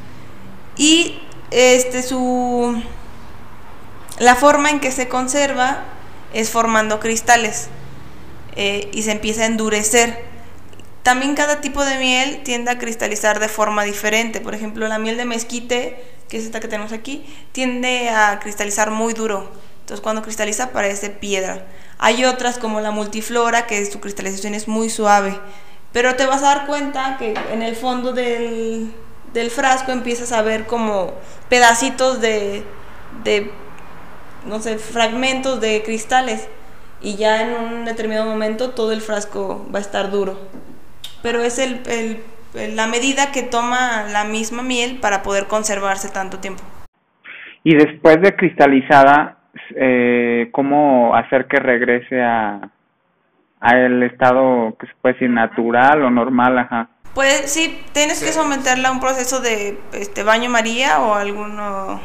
Y 0.77 1.21
este 1.51 2.03
su 2.03 2.83
la 4.19 4.35
forma 4.35 4.71
en 4.71 4.81
que 4.81 4.91
se 4.91 5.09
conserva 5.09 5.79
es 6.33 6.51
formando 6.51 6.99
cristales 6.99 7.71
eh, 8.57 8.89
y 8.93 9.03
se 9.03 9.13
empieza 9.13 9.43
a 9.43 9.47
endurecer. 9.47 10.19
También 11.03 11.35
cada 11.35 11.61
tipo 11.61 11.85
de 11.85 11.99
miel 11.99 12.43
tiende 12.45 12.71
a 12.71 12.79
cristalizar 12.79 13.39
de 13.39 13.49
forma 13.49 13.85
diferente. 13.85 14.41
Por 14.41 14.55
ejemplo, 14.55 14.89
la 14.89 14.99
miel 14.99 15.17
de 15.17 15.27
mezquite, 15.27 16.03
que 16.29 16.39
es 16.39 16.45
esta 16.45 16.61
que 16.61 16.69
tenemos 16.69 16.93
aquí, 16.93 17.27
tiende 17.53 18.09
a 18.09 18.39
cristalizar 18.41 18.91
muy 18.91 19.13
duro. 19.13 19.51
Entonces 19.81 20.01
cuando 20.03 20.23
cristaliza 20.23 20.71
parece 20.71 21.11
piedra. 21.11 21.67
Hay 21.99 22.25
otras 22.25 22.57
como 22.57 22.81
la 22.81 22.91
multiflora 22.91 23.67
que 23.67 23.85
su 23.85 24.01
cristalización 24.01 24.55
es 24.55 24.67
muy 24.67 24.89
suave. 24.89 25.39
Pero 25.93 26.17
te 26.17 26.25
vas 26.25 26.43
a 26.43 26.47
dar 26.47 26.67
cuenta 26.67 27.19
que 27.19 27.35
en 27.53 27.63
el 27.63 27.77
fondo 27.77 28.13
del, 28.13 28.91
frasco 29.55 29.93
empiezas 29.93 30.33
a 30.33 30.41
ver 30.41 30.67
como 30.67 31.13
pedacitos 31.51 32.21
de, 32.23 32.65
de, 33.25 33.51
no 34.47 34.63
sé, 34.63 34.79
fragmentos 34.79 35.61
de 35.61 35.83
cristales. 35.83 36.49
Y 37.05 37.17
ya 37.17 37.43
en 37.43 37.53
un 37.53 37.85
determinado 37.85 38.25
momento 38.25 38.71
todo 38.71 38.91
el 38.93 39.03
frasco 39.03 39.67
va 39.73 39.79
a 39.79 39.83
estar 39.83 40.11
duro. 40.11 40.39
Pero 41.23 41.43
es 41.43 41.59
el, 41.59 42.23
la 42.75 42.87
medida 42.87 43.31
que 43.31 43.43
toma 43.43 44.05
la 44.11 44.25
misma 44.25 44.63
miel 44.63 45.01
para 45.01 45.23
poder 45.23 45.45
conservarse 45.45 46.11
tanto 46.11 46.39
tiempo. 46.39 46.63
Y 47.63 47.75
después 47.75 48.23
de 48.23 48.35
cristalizada, 48.35 49.37
eh, 49.77 50.49
cómo 50.51 51.15
hacer 51.15 51.47
que 51.47 51.59
regrese 51.59 52.23
a, 52.23 52.71
a 53.61 53.77
el 53.77 54.03
estado 54.03 54.75
que 54.81 54.87
se 54.87 54.93
puede 55.03 55.13
decir 55.15 55.29
natural 55.29 56.05
o 56.05 56.11
normal, 56.11 56.59
ajá. 56.59 56.89
Pues 57.15 57.53
sí, 57.53 57.85
tienes 57.93 58.25
que 58.25 58.33
someterla 58.33 58.89
a 58.89 58.93
un 58.93 59.01
proceso 59.01 59.43
de 59.43 59.79
este 59.93 60.23
baño 60.23 60.49
María 60.49 61.01
o 61.01 61.15
alguno 61.15 62.01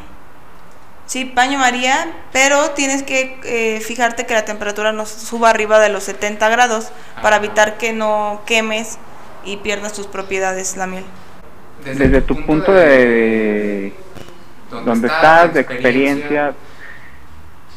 Sí, 1.10 1.24
baño 1.34 1.58
María, 1.58 2.06
pero 2.32 2.70
tienes 2.70 3.02
que 3.02 3.40
eh, 3.42 3.80
fijarte 3.80 4.26
que 4.26 4.34
la 4.34 4.44
temperatura 4.44 4.92
no 4.92 5.06
suba 5.06 5.50
arriba 5.50 5.80
de 5.80 5.88
los 5.88 6.04
70 6.04 6.48
grados 6.50 6.92
para 7.20 7.38
evitar 7.38 7.78
que 7.78 7.92
no 7.92 8.42
quemes 8.46 8.96
y 9.44 9.56
pierdas 9.56 9.92
tus 9.92 10.06
propiedades 10.06 10.76
la 10.76 10.86
miel. 10.86 11.02
Desde, 11.84 12.20
tu 12.20 12.36
punto 12.46 12.72
de, 12.72 13.92
donde 14.70 15.08
estás, 15.08 15.52
de 15.52 15.62
experiencia, 15.62 16.54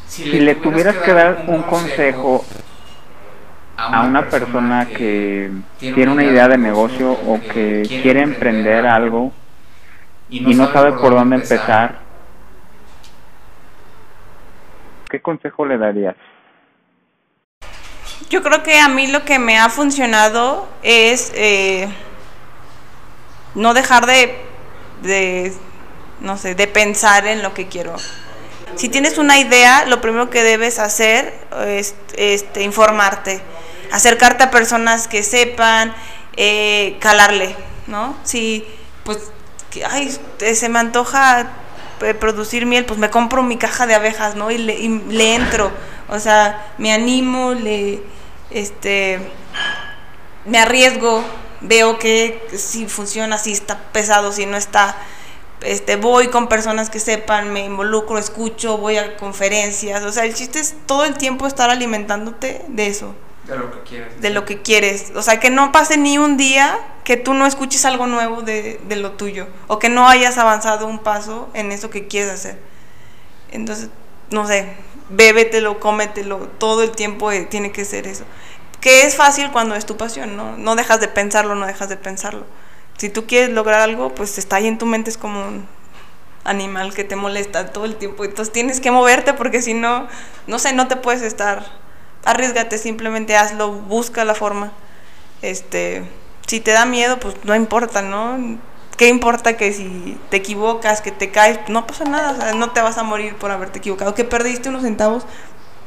si, 0.06 0.38
le 0.38 0.54
tuvieras 0.54 0.94
que 0.98 1.12
dar 1.12 1.46
un 1.48 1.62
consejo 1.62 2.44
a 3.76 4.02
una 4.02 4.28
persona 4.28 4.86
que 4.86 5.50
tiene 5.80 6.12
una 6.12 6.22
idea 6.22 6.46
de 6.46 6.56
negocio 6.56 7.10
o 7.10 7.40
que 7.52 7.82
quiere 8.00 8.22
emprender 8.22 8.86
algo 8.86 9.32
y 10.30 10.54
no 10.54 10.72
sabe 10.72 10.92
por 10.92 11.14
dónde 11.14 11.34
empezar, 11.34 12.03
¿qué 15.10 15.20
consejo 15.20 15.64
le 15.66 15.78
darías? 15.78 16.16
Yo 18.30 18.42
creo 18.42 18.62
que 18.62 18.78
a 18.78 18.88
mí 18.88 19.06
lo 19.06 19.24
que 19.24 19.38
me 19.38 19.58
ha 19.58 19.68
funcionado 19.68 20.68
es 20.82 21.32
eh, 21.34 21.88
no 23.54 23.74
dejar 23.74 24.06
de, 24.06 24.36
de, 25.02 25.52
no 26.20 26.36
sé, 26.36 26.54
de 26.54 26.66
pensar 26.66 27.26
en 27.26 27.42
lo 27.42 27.54
que 27.54 27.68
quiero 27.68 27.96
si 28.76 28.88
tienes 28.88 29.18
una 29.18 29.38
idea, 29.38 29.86
lo 29.86 30.00
primero 30.00 30.30
que 30.30 30.42
debes 30.42 30.78
hacer 30.78 31.32
es 31.66 31.94
este, 32.16 32.62
informarte, 32.62 33.40
acercarte 33.92 34.44
a 34.44 34.50
personas 34.50 35.06
que 35.06 35.22
sepan, 35.22 35.94
eh, 36.36 36.96
calarle, 37.00 37.54
¿no? 37.86 38.16
Si, 38.24 38.66
pues, 39.04 39.30
ay, 39.88 40.16
se 40.54 40.68
me 40.68 40.78
antoja 40.80 41.46
producir 42.12 42.66
miel, 42.66 42.84
pues 42.84 42.98
me 42.98 43.08
compro 43.08 43.42
mi 43.42 43.56
caja 43.56 43.86
de 43.86 43.94
abejas, 43.94 44.34
¿no? 44.34 44.50
Y 44.50 44.58
le, 44.58 44.78
y 44.78 44.88
le 44.88 45.34
entro, 45.36 45.70
o 46.08 46.18
sea, 46.18 46.74
me 46.76 46.92
animo, 46.92 47.54
le, 47.54 48.02
este, 48.50 49.20
me 50.44 50.58
arriesgo, 50.58 51.24
veo 51.62 51.98
que 51.98 52.46
si 52.54 52.86
funciona, 52.86 53.38
si 53.38 53.52
está 53.52 53.78
pesado, 53.92 54.32
si 54.32 54.44
no 54.44 54.58
está 54.58 54.96
este, 55.64 55.96
voy 55.96 56.28
con 56.28 56.48
personas 56.48 56.90
que 56.90 57.00
sepan, 57.00 57.52
me 57.52 57.64
involucro, 57.64 58.18
escucho, 58.18 58.78
voy 58.78 58.96
a 58.96 59.16
conferencias, 59.16 60.02
o 60.02 60.12
sea, 60.12 60.24
el 60.24 60.34
chiste 60.34 60.60
es 60.60 60.74
todo 60.86 61.04
el 61.04 61.16
tiempo 61.16 61.46
estar 61.46 61.70
alimentándote 61.70 62.64
de 62.68 62.86
eso. 62.86 63.14
De 63.46 63.56
lo 63.56 63.70
que 63.70 63.80
quieres. 63.80 64.20
De 64.20 64.30
lo 64.30 64.44
que 64.44 64.62
quieres. 64.62 65.12
O 65.14 65.22
sea, 65.22 65.40
que 65.40 65.50
no 65.50 65.72
pase 65.72 65.96
ni 65.96 66.18
un 66.18 66.36
día 66.36 66.78
que 67.04 67.16
tú 67.16 67.34
no 67.34 67.46
escuches 67.46 67.84
algo 67.84 68.06
nuevo 68.06 68.42
de, 68.42 68.80
de 68.88 68.96
lo 68.96 69.12
tuyo, 69.12 69.46
o 69.66 69.78
que 69.78 69.88
no 69.88 70.08
hayas 70.08 70.38
avanzado 70.38 70.86
un 70.86 70.98
paso 70.98 71.50
en 71.52 71.70
eso 71.70 71.90
que 71.90 72.06
quieres 72.06 72.32
hacer. 72.32 72.58
Entonces, 73.50 73.90
no 74.30 74.46
sé, 74.46 74.66
bébetelo, 75.10 75.78
cómetelo, 75.80 76.48
todo 76.58 76.82
el 76.82 76.92
tiempo 76.92 77.30
eh, 77.30 77.44
tiene 77.44 77.72
que 77.72 77.84
ser 77.84 78.06
eso. 78.06 78.24
Que 78.80 79.02
es 79.02 79.16
fácil 79.16 79.50
cuando 79.50 79.74
es 79.74 79.84
tu 79.84 79.96
pasión, 79.96 80.36
¿no? 80.36 80.56
No 80.56 80.76
dejas 80.76 81.00
de 81.00 81.08
pensarlo, 81.08 81.54
no 81.54 81.66
dejas 81.66 81.88
de 81.88 81.96
pensarlo 81.96 82.46
si 82.96 83.08
tú 83.08 83.26
quieres 83.26 83.50
lograr 83.50 83.80
algo, 83.80 84.14
pues 84.14 84.38
está 84.38 84.56
ahí 84.56 84.66
en 84.66 84.78
tu 84.78 84.86
mente, 84.86 85.10
es 85.10 85.18
como 85.18 85.46
un 85.46 85.66
animal 86.44 86.94
que 86.94 87.04
te 87.04 87.16
molesta 87.16 87.72
todo 87.72 87.84
el 87.84 87.96
tiempo. 87.96 88.24
Entonces 88.24 88.52
tienes 88.52 88.80
que 88.80 88.90
moverte 88.90 89.34
porque 89.34 89.62
si 89.62 89.74
no, 89.74 90.06
no 90.46 90.58
sé, 90.58 90.72
no 90.72 90.88
te 90.88 90.96
puedes 90.96 91.22
estar 91.22 91.64
arriesgate, 92.24 92.78
simplemente 92.78 93.36
hazlo, 93.36 93.72
busca 93.72 94.24
la 94.24 94.34
forma. 94.34 94.72
Este, 95.42 96.04
si 96.46 96.60
te 96.60 96.72
da 96.72 96.84
miedo, 96.86 97.18
pues 97.18 97.36
no 97.44 97.54
importa, 97.54 98.02
¿no? 98.02 98.58
¿Qué 98.96 99.08
importa 99.08 99.56
que 99.56 99.72
si 99.72 100.18
te 100.30 100.36
equivocas, 100.36 101.00
que 101.00 101.10
te 101.10 101.30
caes? 101.30 101.58
No 101.68 101.86
pasa 101.86 102.04
nada, 102.04 102.54
no 102.54 102.70
te 102.70 102.80
vas 102.80 102.96
a 102.96 103.02
morir 103.02 103.36
por 103.36 103.50
haberte 103.50 103.78
equivocado. 103.80 104.14
Que 104.14 104.24
perdiste 104.24 104.68
unos 104.68 104.82
centavos, 104.82 105.24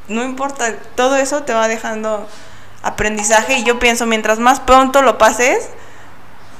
no 0.07 0.23
importa, 0.23 0.75
todo 0.95 1.15
eso 1.17 1.43
te 1.43 1.53
va 1.53 1.67
dejando 1.67 2.27
aprendizaje 2.83 3.57
y 3.59 3.63
yo 3.63 3.79
pienso, 3.79 4.05
mientras 4.05 4.39
más 4.39 4.59
pronto 4.59 5.01
lo 5.01 5.17
pases, 5.17 5.69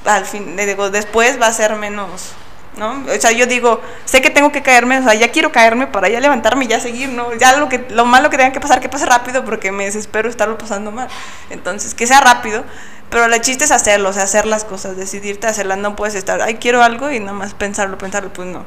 al 0.06 0.26
fin, 0.26 0.56
digo, 0.56 0.90
después 0.90 1.42
va 1.42 1.48
a 1.48 1.54
ser 1.54 1.76
menos, 1.76 2.34
¿no? 2.78 3.04
O 3.06 3.20
sea, 3.20 3.32
yo 3.32 3.46
digo, 3.46 3.82
sé 4.06 4.22
que 4.22 4.30
tengo 4.30 4.52
que 4.52 4.62
caerme, 4.62 5.00
o 5.00 5.04
sea, 5.04 5.14
ya 5.14 5.32
quiero 5.32 5.52
caerme 5.52 5.88
para 5.88 6.10
ya 6.10 6.20
levantarme 6.20 6.66
y 6.66 6.68
ya 6.68 6.80
seguir, 6.80 7.10
¿no? 7.10 7.34
Ya 7.36 7.58
lo, 7.58 7.70
que, 7.70 7.86
lo 7.92 8.06
malo 8.06 8.30
que 8.30 8.38
tenga 8.38 8.52
que 8.52 8.60
pasar, 8.60 8.80
que 8.80 8.90
pase 8.90 9.06
rápido 9.06 9.44
porque 9.46 9.72
me 9.72 9.86
desespero 9.86 10.30
estarlo 10.30 10.58
pasando 10.58 10.92
mal. 10.92 11.08
Entonces, 11.50 11.94
que 11.94 12.08
sea 12.08 12.22
rápido, 12.22 12.64
pero 13.10 13.26
el 13.26 13.42
chiste 13.42 13.64
es 13.64 13.72
hacerlo, 13.72 14.10
o 14.10 14.14
sea, 14.14 14.24
hacer 14.24 14.46
las 14.46 14.66
cosas, 14.66 14.98
decidirte 14.98 15.48
a 15.48 15.52
hacerlas, 15.52 15.78
no 15.78 15.96
puedes 15.96 16.16
estar, 16.16 16.42
ay, 16.42 16.56
quiero 16.56 16.84
algo 16.84 17.12
y 17.12 17.20
nada 17.20 17.34
más 17.34 17.54
pensarlo, 17.54 17.98
pensarlo, 17.98 18.32
pues 18.34 18.48
no. 18.48 18.66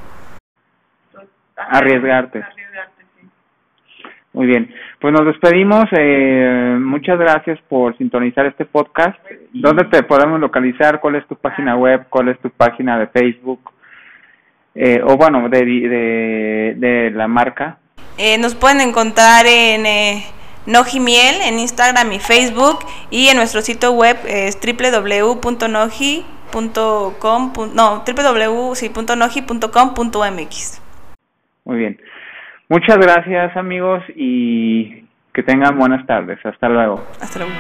Arriesgarte. 1.57 2.43
Muy 4.33 4.47
bien, 4.47 4.73
pues 5.01 5.13
nos 5.13 5.27
despedimos. 5.27 5.87
Eh, 5.91 6.77
muchas 6.81 7.19
gracias 7.19 7.59
por 7.69 7.97
sintonizar 7.99 8.47
este 8.47 8.65
podcast. 8.65 9.19
¿Dónde 9.53 9.85
te 9.87 10.05
podemos 10.05 10.39
localizar? 10.39 11.01
¿Cuál 11.01 11.17
es 11.17 11.27
tu 11.27 11.35
página 11.35 11.77
web? 11.77 12.07
¿Cuál 12.09 12.29
es 12.29 12.39
tu 12.39 12.49
página 12.51 12.99
de 12.99 13.09
Facebook? 13.09 13.73
Eh, 14.75 15.01
o 15.05 15.17
bueno, 15.17 15.49
de, 15.49 15.65
de, 15.65 16.75
de 16.77 17.11
la 17.11 17.29
marca. 17.29 17.79
Eh, 18.19 18.37
nos 18.39 18.55
pueden 18.55 18.81
encontrar 18.81 19.47
en 19.47 19.87
eh, 19.87 20.25
Nojimiel 20.67 21.41
en 21.43 21.59
Instagram 21.59 22.13
y 22.13 22.19
Facebook 22.19 22.81
y 23.11 23.29
en 23.29 23.37
nuestro 23.37 23.63
sitio 23.63 23.93
web 23.93 24.19
es 24.27 24.59
www.noji.com 24.61 27.53
no 27.75 28.05
www.noji.com.mx 28.07 30.83
Muy 31.65 31.79
bien. 31.79 31.99
Muchas 32.69 32.99
gracias 32.99 33.57
amigos 33.57 34.03
y 34.15 35.07
que 35.33 35.43
tengan 35.43 35.79
buenas 35.79 36.07
tardes. 36.07 36.39
Hasta 36.45 36.69
luego. 36.69 37.03
Hasta 37.21 37.39
luego. 37.39 37.55